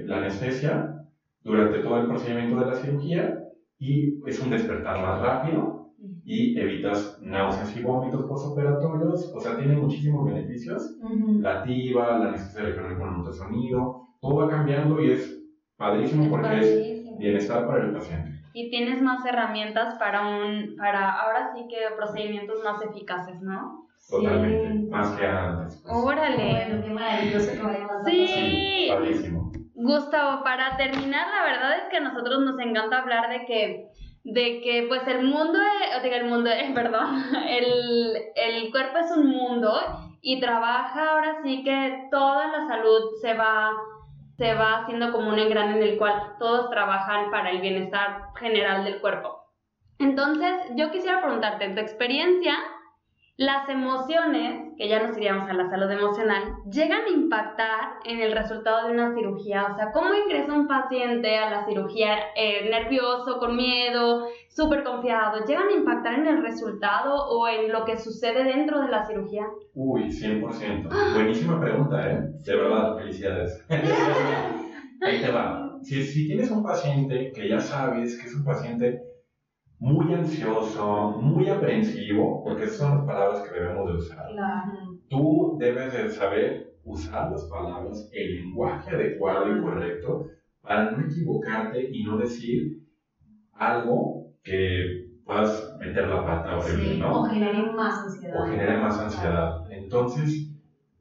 [0.08, 1.04] la anestesia
[1.44, 3.40] durante todo el procedimiento de la cirugía
[3.78, 5.92] y es un despertar más rápido
[6.24, 9.32] y evitas náuseas y vómitos postoperatorios.
[9.36, 10.96] O sea, tiene muchísimos beneficios
[11.40, 15.40] la TIVA, la anestesia regional con ultrasonido, todo va cambiando y es
[15.76, 17.18] padrísimo porque es Padrísimo.
[17.18, 18.32] bienestar para el paciente.
[18.54, 23.86] Y tienes más herramientas para un, para ahora sí que procedimientos más eficaces, ¿no?
[24.10, 25.82] Totalmente, más que antes.
[25.84, 25.96] pues.
[25.96, 26.66] Órale.
[26.68, 28.28] Bueno, qué maravilloso que vayamos Sí.
[28.28, 29.52] Sí, padrísimo.
[29.80, 33.88] Gustavo, para terminar, la verdad es que a nosotros nos encanta hablar de que,
[34.24, 39.12] de que pues el mundo, eh, diga el mundo, eh, perdón, el, el cuerpo es
[39.12, 39.80] un mundo
[40.20, 43.72] y trabaja ahora sí que toda la salud se va,
[44.40, 48.84] se va haciendo como un engrane en el cual todos trabajan para el bienestar general
[48.84, 49.44] del cuerpo.
[50.00, 52.56] Entonces, yo quisiera preguntarte, en tu experiencia,
[53.38, 58.32] las emociones, que ya nos iríamos a la salud emocional, llegan a impactar en el
[58.32, 59.68] resultado de una cirugía.
[59.72, 65.46] O sea, ¿cómo ingresa un paciente a la cirugía eh, nervioso, con miedo, súper confiado?
[65.46, 69.46] ¿Llegan a impactar en el resultado o en lo que sucede dentro de la cirugía?
[69.76, 71.14] Uy, 100%.
[71.14, 72.20] Buenísima pregunta, ¿eh?
[72.44, 73.64] De verdad, felicidades.
[73.70, 75.78] Ahí te va.
[75.84, 79.00] Si, si tienes un paciente que ya sabes que es un paciente
[79.80, 84.28] muy ansioso, muy aprensivo, porque esas son las palabras que debemos de usar.
[84.32, 84.72] Claro.
[85.08, 90.26] Tú debes de saber usar las palabras, el lenguaje adecuado y correcto
[90.62, 92.80] para no equivocarte y no decir
[93.54, 97.22] algo que puedas meter la pata horrible, Sí, ¿no?
[97.22, 98.42] o genere más ansiedad.
[98.42, 99.72] o genere más ansiedad.
[99.72, 100.50] Entonces,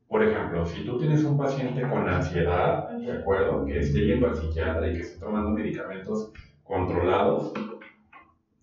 [0.08, 3.64] por ejemplo, si tú tienes un paciente con ansiedad, ¿de acuerdo?
[3.64, 6.32] Que esté yendo al psiquiatra y que esté tomando medicamentos
[6.64, 7.52] controlados,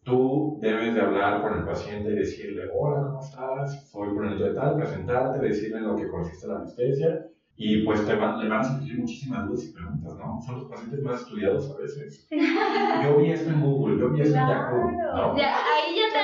[0.03, 3.89] tú debes de hablar con el paciente y decirle, hola, ¿cómo estás?
[3.89, 7.19] Soy fulanito de tal, presentarte, decirle en lo que consiste la anestesia.
[7.55, 10.39] Y pues te va- le van a surgir muchísimas dudas y preguntas, ¿no?
[10.43, 12.27] Son los pacientes más estudiados a veces.
[13.03, 15.37] Yo vi esto en Google, yo vi esto en Yahoo, ¿no?
[15.37, 16.17] Ya, ahí ya te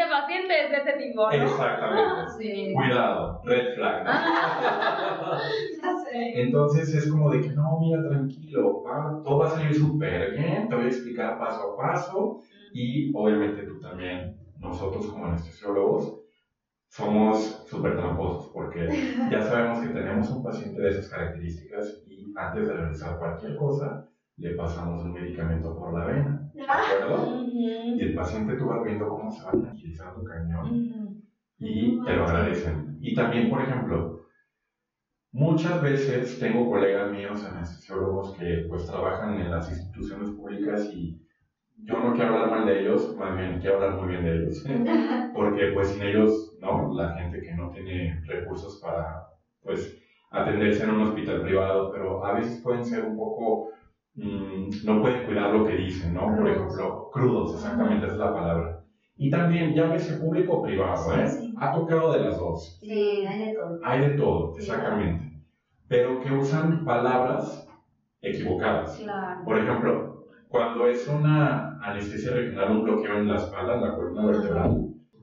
[0.00, 1.30] ese paciente es de ese tipo, ¿no?
[1.30, 2.20] Exactamente.
[2.38, 2.72] Sí.
[2.74, 4.04] Cuidado, red flag.
[4.04, 4.10] ¿no?
[5.82, 6.40] Ya sé.
[6.40, 10.68] Entonces es como de que no, mira, tranquilo, va- todo va a salir súper bien,
[10.68, 12.38] te voy a explicar paso a paso
[12.72, 16.16] y obviamente tú también, nosotros como anestesiólogos,
[16.88, 18.88] somos súper tramposos porque
[19.30, 24.02] ya sabemos que tenemos un paciente de esas características y antes de realizar cualquier cosa
[24.36, 27.44] le pasamos un medicamento por la vena, ¿de acuerdo?
[27.46, 31.24] Y el paciente tú vas viendo cómo se va tranquilizando cañón
[31.58, 32.96] y te lo agradecen.
[33.00, 34.20] Y también, por ejemplo,
[35.32, 41.16] muchas veces tengo colegas míos anestesiólogos que pues trabajan en las instituciones públicas y
[41.84, 44.64] yo no quiero hablar mal de ellos, más bien quiero hablar muy bien de ellos,
[45.34, 46.92] porque pues sin ellos, ¿no?
[46.94, 49.24] La gente que no tiene recursos para
[49.62, 49.96] pues
[50.30, 53.68] atenderse en un hospital privado, pero a veces pueden ser un poco,
[54.14, 56.26] mm, no pueden cuidar lo que dicen, ¿no?
[56.26, 58.76] Por ejemplo, crudos, exactamente esa es la palabra.
[59.16, 61.26] Y también, llámese público o privado, ¿eh?
[61.26, 61.54] Sí, sí.
[61.58, 62.78] Ha tocado de las dos.
[62.80, 63.78] Sí, hay de todo.
[63.82, 65.30] Hay de todo, exactamente.
[65.88, 67.66] Pero que usan palabras
[68.22, 68.98] equivocadas.
[69.02, 69.44] Claro.
[69.44, 74.26] Por ejemplo, cuando es una anestesia regional, un bloqueo en la espalda, en la columna
[74.26, 74.68] vertebral,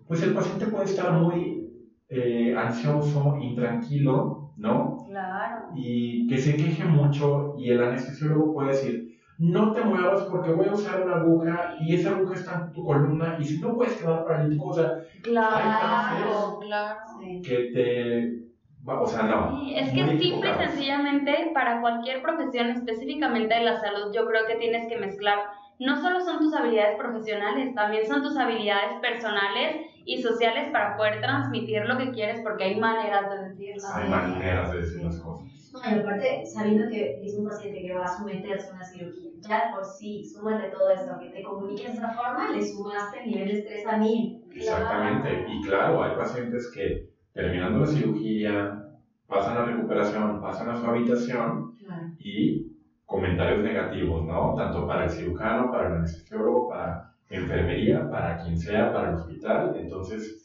[0.07, 1.67] pues el paciente puede estar muy
[2.09, 4.96] eh, ansioso, intranquilo, ¿no?
[5.17, 5.65] Claro.
[5.75, 10.67] Y que se queje mucho y el anestesiólogo puede decir, no te muevas porque voy
[10.67, 13.95] a usar una aguja y esa aguja está en tu columna y si no puedes
[13.95, 14.91] quedar paralítico, o sea,
[15.23, 16.99] Claro, claro.
[17.19, 17.41] Sí.
[17.41, 18.87] que te...
[18.87, 19.59] va- O sea, no.
[19.59, 24.45] Sí, es que simple y sencillamente para cualquier profesión, específicamente de la salud, yo creo
[24.47, 25.39] que tienes que mezclar,
[25.79, 31.21] no solo son tus habilidades profesionales, también son tus habilidades personales y sociales para poder
[31.21, 33.83] transmitir lo que quieres, porque hay maneras de decirlo.
[33.93, 35.71] Hay maneras de decir las cosas.
[35.73, 39.31] No, y aparte, sabiendo que es un paciente que va a someterse a una cirugía,
[39.41, 43.19] ya de por sí, súmale todo esto, que te comuniques de esa forma, le sumaste
[43.19, 44.43] el nivel de estrés a mil.
[44.55, 45.45] Exactamente.
[45.47, 47.03] Y claro, hay pacientes que
[47.33, 48.83] terminando la cirugía
[49.27, 52.07] pasan a recuperación, pasan a su habitación Claro.
[52.17, 52.66] y
[53.07, 54.53] comentarios negativos, ¿no?
[54.55, 59.75] Tanto para el cirujano, para el anestesiólogo, para enfermería, para quien sea, para el hospital.
[59.77, 60.43] Entonces,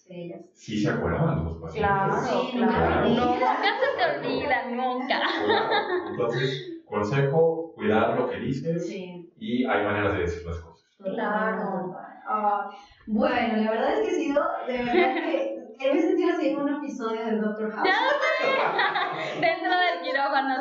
[0.52, 1.90] Sí, se acuerdan de los pacientes.
[1.90, 3.08] Claro, Sí, claro.
[3.08, 3.24] nunca.
[3.24, 5.20] Nunca se te olvida, nunca.
[5.44, 6.08] Claro.
[6.10, 9.30] Entonces, consejo, cuidar lo que dices Sí.
[9.38, 10.86] y hay maneras de decir las cosas.
[10.98, 11.94] Claro.
[12.28, 12.70] Ah,
[13.06, 16.74] bueno, la verdad es que ha sido, de verdad que he sentido así como un
[16.76, 17.88] episodio del Doctor House.
[19.40, 20.54] Dentro del quirófano.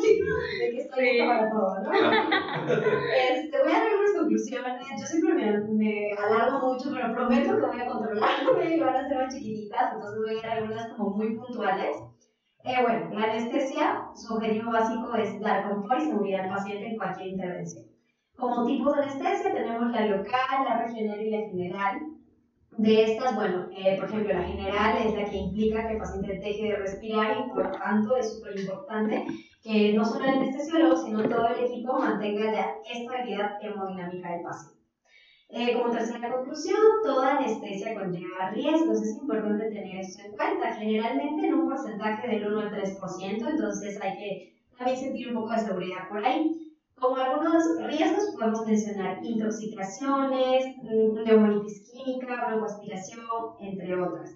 [0.00, 0.20] Sí,
[0.58, 1.18] de que estoy Sí.
[1.26, 1.90] para todo, ¿no?
[2.68, 4.86] Este, voy a dar unas conclusiones.
[5.00, 9.08] Yo siempre me, me alargo mucho, pero prometo que voy a controlarme y van a
[9.08, 11.96] ser más chiquititas, entonces voy a dar algunas como muy puntuales.
[12.64, 16.96] Eh, bueno, la anestesia, su objetivo básico es dar confort y seguridad al paciente en
[16.96, 17.86] cualquier intervención.
[18.36, 22.00] Como tipos de anestesia tenemos la local, la regional y la general.
[22.78, 26.38] De estas, bueno, eh, por ejemplo, la general es la que implica que el paciente
[26.38, 29.26] deje de respirar y por tanto es súper importante
[29.64, 34.78] que no solo el anestesiólogo, sino todo el equipo mantenga la estabilidad hemodinámica del paciente.
[35.48, 41.48] Eh, como tercera conclusión, toda anestesia conlleva riesgos, es importante tener esto en cuenta, generalmente
[41.48, 45.58] en un porcentaje del 1 al 3%, entonces hay que también sentir un poco de
[45.58, 46.77] seguridad por ahí.
[47.00, 53.24] Como algunos riesgos podemos mencionar intoxicaciones, mm, neumonitis química, broncoaspiración,
[53.60, 54.30] entre otras.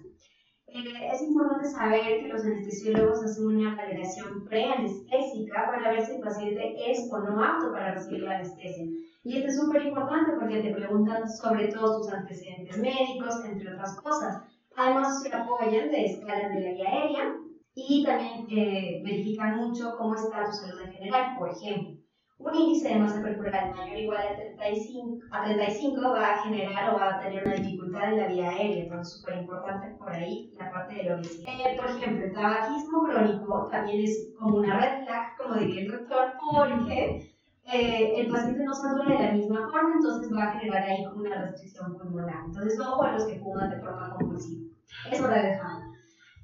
[0.67, 6.21] Eh, es importante saber que los anestesiólogos hacen una valoración preanestésica para ver si el
[6.21, 8.85] paciente es o no apto para recibir la anestesia.
[9.23, 13.95] Y esto es súper importante porque te preguntan sobre todos tus antecedentes médicos, entre otras
[14.01, 14.41] cosas.
[14.75, 17.35] Además, se apoyan de escalas de la vía aérea
[17.75, 21.35] y también eh, verifican mucho cómo está tu salud en general.
[21.37, 22.02] Por ejemplo,
[22.43, 26.93] un índice de masa corporal mayor o igual a 35, a 35 va a generar
[26.93, 30.51] o va a tener una dificultad en la vía aérea, entonces súper importante por ahí
[30.59, 31.53] la parte de la obesidad.
[31.53, 35.91] Eh, por ejemplo, el tabaquismo crónico también es como una red flag, como diría el
[35.91, 37.33] doctor, porque
[37.65, 41.21] eh, el paciente no satura de la misma forma, entonces va a generar ahí como
[41.21, 42.43] una restricción pulmonar.
[42.45, 44.63] Entonces, ojo a los que fuman de forma compulsiva.
[45.11, 45.93] Es hora de dejarlo.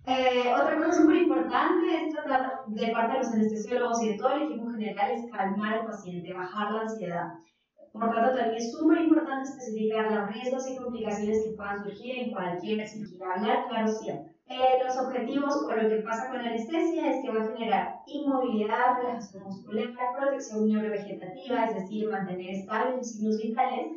[0.05, 4.31] Eh, otra cosa súper importante es tratar de parte de los anestesiólogos y de todo
[4.31, 7.27] el equipo general es calmar al paciente, bajar la ansiedad.
[7.91, 12.31] Por tanto, también es súper importante especificar los riesgos y complicaciones que puedan surgir en
[12.31, 13.67] cualquier cirugía.
[13.67, 14.39] Claro siempre.
[14.49, 17.95] Eh, los objetivos o lo que pasa con la anestesia es que va a generar
[18.07, 23.91] inmovilidad, relajación muscular, protección neurovegetativa, es decir, mantener estables los signos vitales,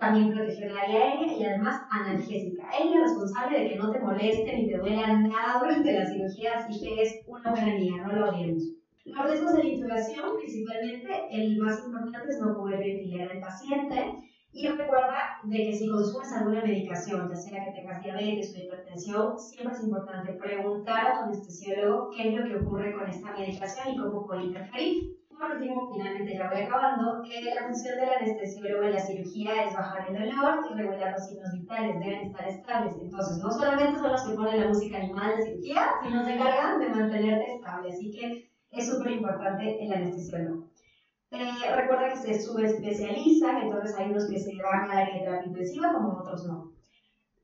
[0.00, 2.70] también proteger la vía aérea y además analgésica.
[2.80, 6.52] Ella es responsable de que no te moleste ni te duela nada durante la cirugía,
[6.56, 8.62] así que es una buena amiga, no lo odiemos.
[9.04, 14.14] Los riesgos de la intubación, principalmente, el más importante es no poder ventilar al paciente.
[14.52, 19.38] Y recuerda de que si consumes alguna medicación, ya sea que tengas diabetes o hipertensión,
[19.38, 23.94] siempre es importante preguntar a tu anestesiólogo qué es lo que ocurre con esta medicación
[23.94, 25.16] y cómo puede interferir.
[25.30, 29.74] Por último, finalmente ya voy acabando, que la función del anestesiólogo en la cirugía es
[29.74, 32.94] bajar el dolor y regular los signos vitales, deben estar estables.
[33.02, 36.78] Entonces, no solamente son los que ponen la música animada de cirugía, sino se encargan
[36.78, 37.88] de mantenerte estable.
[37.88, 40.66] Así que es súper importante el anestesiólogo.
[41.30, 45.92] Eh, recuerda que se subespecializan, entonces hay unos que se van a la terapia intensiva
[45.92, 46.72] como otros no.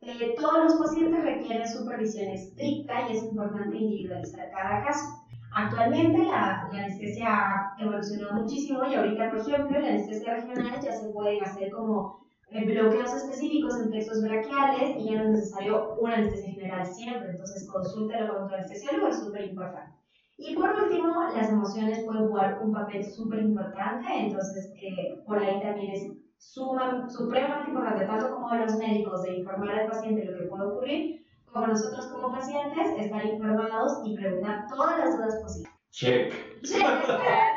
[0.01, 5.07] Eh, todos los pacientes requieren supervisión estricta y es importante individualizar cada caso.
[5.55, 10.93] Actualmente la, la, anestesia ha evolucionado muchísimo y ahorita, por ejemplo, la anestesia regional ya
[10.93, 15.95] se pueden hacer como eh, bloqueos específicos en plexos braquiales y ya no es necesario
[15.99, 19.98] una anestesia general siempre, entonces consúltelo con tu anestesiólogo, es súper importante.
[20.41, 25.61] Y por último, las emociones pueden jugar un papel súper importante, entonces eh, por ahí
[25.61, 30.45] también es suma, supremamente importante, tanto como los médicos, de informar al paciente lo que
[30.45, 35.73] puede ocurrir, como nosotros como pacientes, estar informados y preguntar todas las dudas posibles.
[35.91, 36.33] Check.
[36.63, 37.07] Check.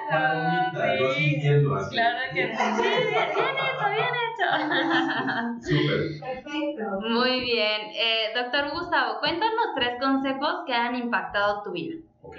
[0.09, 1.91] Palomita, sintiendo así.
[1.91, 2.63] Claro que sí.
[2.77, 4.47] Sí, bien, bien hecho, bien hecho.
[5.61, 6.19] Súper.
[6.19, 7.01] Perfecto.
[7.01, 7.81] Muy bien.
[7.93, 11.97] Eh, doctor Gustavo, cuéntanos tres consejos que han impactado tu vida.
[12.23, 12.37] Ok.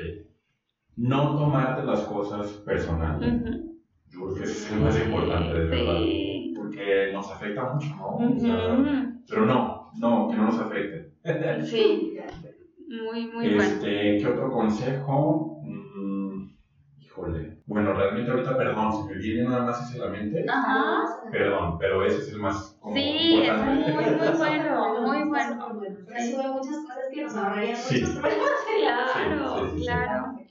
[0.97, 3.33] No tomarte las cosas personales.
[3.43, 3.79] Ujú.
[4.11, 5.97] Yo creo que eso es lo más importante, de verdad.
[5.99, 6.55] Sí.
[6.57, 8.17] Porque nos afecta mucho, ¿no?
[8.17, 11.13] O sea, pero no, no, que no nos afecte.
[11.65, 12.15] Sí,
[12.89, 13.63] muy, muy bueno.
[13.63, 15.61] Este, ¿qué otro consejo?
[15.65, 16.49] Mm,
[16.99, 17.63] híjole.
[17.67, 21.05] Bueno, realmente ahorita, perdón, si me viene nada más ese a la mente, Ajá.
[21.31, 23.93] perdón, pero ese es el más como, Sí, es importante.
[23.93, 25.81] muy, muy bueno, muy bueno.
[26.07, 28.01] Resume muchas cosas que nos ahorrarían Sí.
[28.01, 28.49] muchos problemas.
[28.83, 29.83] Claro, sí.
[29.85, 30.42] claro.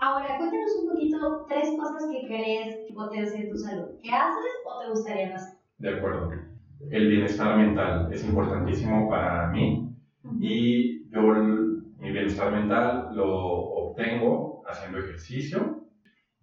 [0.00, 3.88] Ahora, cuéntanos un poquito tres cosas que crees que potencian tu salud.
[4.02, 5.52] ¿Qué haces o te gustaría hacer?
[5.78, 6.28] De acuerdo.
[6.90, 9.86] El bienestar mental es importantísimo para mí
[10.38, 11.22] y yo
[11.98, 15.78] mi bienestar mental lo obtengo haciendo ejercicio,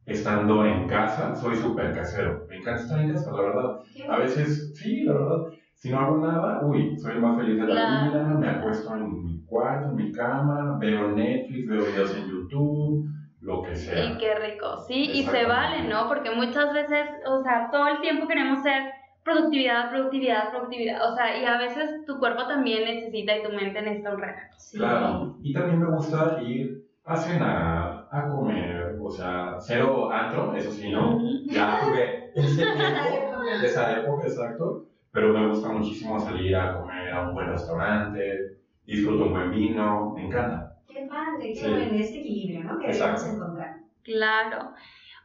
[0.06, 3.70] estando en casa, soy súper casero, me encanta estar en casa, la verdad.
[3.93, 5.38] ¿Qué A veces, sí, la verdad,
[5.76, 8.06] si no hago nada, uy, soy el más feliz de la Claro.
[8.08, 13.02] vida, me acuesto en mi cuarto, en mi cama, veo Netflix, veo videos en YouTube,
[13.42, 14.06] lo que sea.
[14.06, 16.08] Y qué rico, sí, y se vale, ¿no?
[16.08, 18.92] Porque muchas veces, o sea, todo el tiempo queremos ser
[19.24, 23.82] productividad, productividad, productividad, o sea, y a veces tu cuerpo también necesita y tu mente
[23.82, 24.54] necesita un relajo.
[24.58, 24.78] Sí.
[24.78, 30.72] Claro, y también me gusta ir a cenar, a comer, o sea, cero antro, eso
[30.72, 31.20] sí, ¿no?
[31.46, 37.12] Ya jugué ese tiempo, de esa época, exacto, pero me gusta muchísimo salir a comer
[37.12, 40.70] a un buen restaurante, disfruto un buen vino, me encanta.
[40.94, 41.70] Qué padre, qué Sí.
[41.70, 42.80] bueno, ese equilibrio, ¿no?
[42.80, 43.22] Que Exacto.
[43.22, 43.76] debemos encontrar.
[44.04, 44.74] Claro.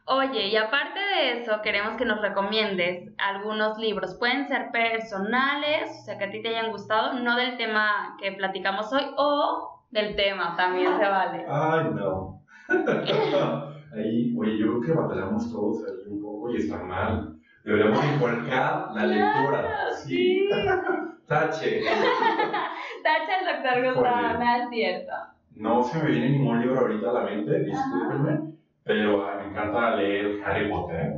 [0.09, 4.15] Oye, y aparte de eso, queremos que nos recomiendes algunos libros.
[4.15, 8.31] Pueden ser personales, o sea, que a ti te hayan gustado, no del tema que
[8.31, 11.45] platicamos hoy, o del tema, también se vale.
[11.49, 12.41] Ay, no.
[13.93, 17.35] Ahí, oye, yo creo que batallamos todos ahí un poco y está mal.
[17.63, 19.91] Deberíamos inculcar la lectura.
[19.95, 20.49] Sí.
[21.27, 21.81] Tache.
[23.03, 25.13] Tacha el doctor Gustavo, no es cierto.
[25.59, 28.53] No se me viene ningún libro ahorita a la mente, discúlpenme,
[28.83, 31.13] pero ah, me encanta leer Harry Potter.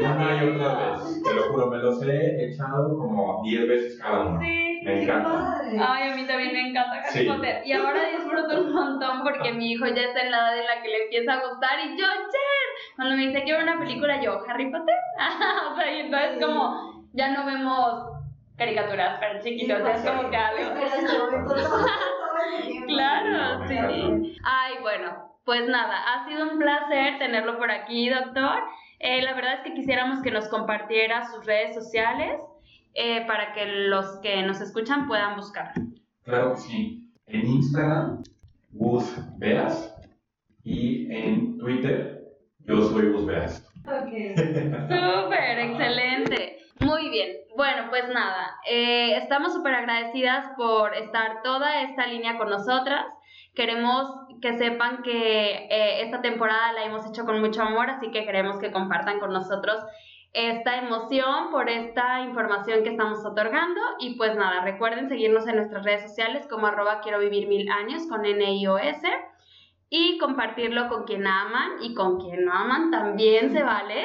[0.00, 4.26] Una y otra vez, te lo juro, me los he echado como 10 veces cada
[4.26, 4.40] uno.
[4.40, 4.80] Sí.
[4.84, 5.60] Me encanta.
[5.78, 7.26] Ay, a mí también me encanta Harry Sí.
[7.26, 7.62] Potter.
[7.64, 10.82] Y ahora disfruto un montón porque mi hijo ya está en la edad en la
[10.82, 11.78] que le empieza a gustar.
[11.84, 14.96] Y yo, Cher, cuando me dice quiero una película, yo, ¿Harry Potter?
[15.72, 18.10] o sea, y entonces como ya no vemos
[18.56, 20.74] caricaturas para chiquitos, ya es como que algo.
[22.86, 24.36] Claro, sí.
[24.44, 28.58] Ay, bueno, pues nada, ha sido un placer tenerlo por aquí, doctor.
[28.98, 32.40] Eh, la verdad es que quisiéramos que nos compartiera sus redes sociales
[32.94, 35.72] eh, para que los que nos escuchan puedan buscar.
[36.24, 37.12] Claro que sí.
[37.26, 38.22] En Instagram,
[38.72, 39.90] Gus Veas.
[40.62, 42.22] Y en Twitter,
[42.60, 43.70] yo soy Gus Veas.
[43.86, 44.08] Ok.
[44.34, 46.58] Súper, excelente.
[46.84, 47.38] Muy bien.
[47.56, 53.06] Bueno, pues nada, eh, estamos súper agradecidas por estar toda esta línea con nosotras.
[53.54, 54.06] Queremos
[54.42, 58.58] que sepan que eh, esta temporada la hemos hecho con mucho amor, así que queremos
[58.58, 59.76] que compartan con nosotros
[60.34, 63.80] esta emoción por esta información que estamos otorgando.
[63.98, 68.06] Y pues nada, recuerden seguirnos en nuestras redes sociales como arroba quiero vivir mil años
[68.08, 69.08] con N I O S
[69.88, 74.04] y compartirlo con quien aman y con quien no aman también se vale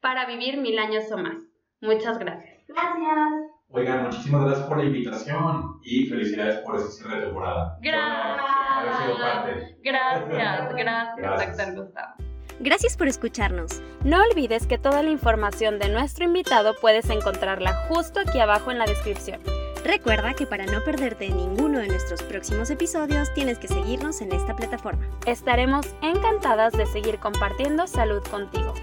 [0.00, 1.51] para vivir mil años o más.
[1.82, 2.60] Muchas gracias.
[2.68, 3.52] Gracias.
[3.74, 7.78] Oigan, muchísimas gracias por la invitación y felicidades por ese cierre de temporada.
[7.80, 9.18] Gracias.
[9.20, 9.78] Parte.
[9.82, 10.28] Gracias,
[10.76, 11.56] gracias, Gracias.
[11.56, 12.14] doctor Gustavo.
[12.60, 13.82] Gracias por escucharnos.
[14.04, 18.78] No olvides que toda la información de nuestro invitado puedes encontrarla justo aquí abajo en
[18.78, 19.40] la descripción.
[19.84, 24.54] Recuerda que para no perderte ninguno de nuestros próximos episodios tienes que seguirnos en esta
[24.54, 25.04] plataforma.
[25.26, 28.74] Estaremos encantadas de seguir compartiendo salud contigo.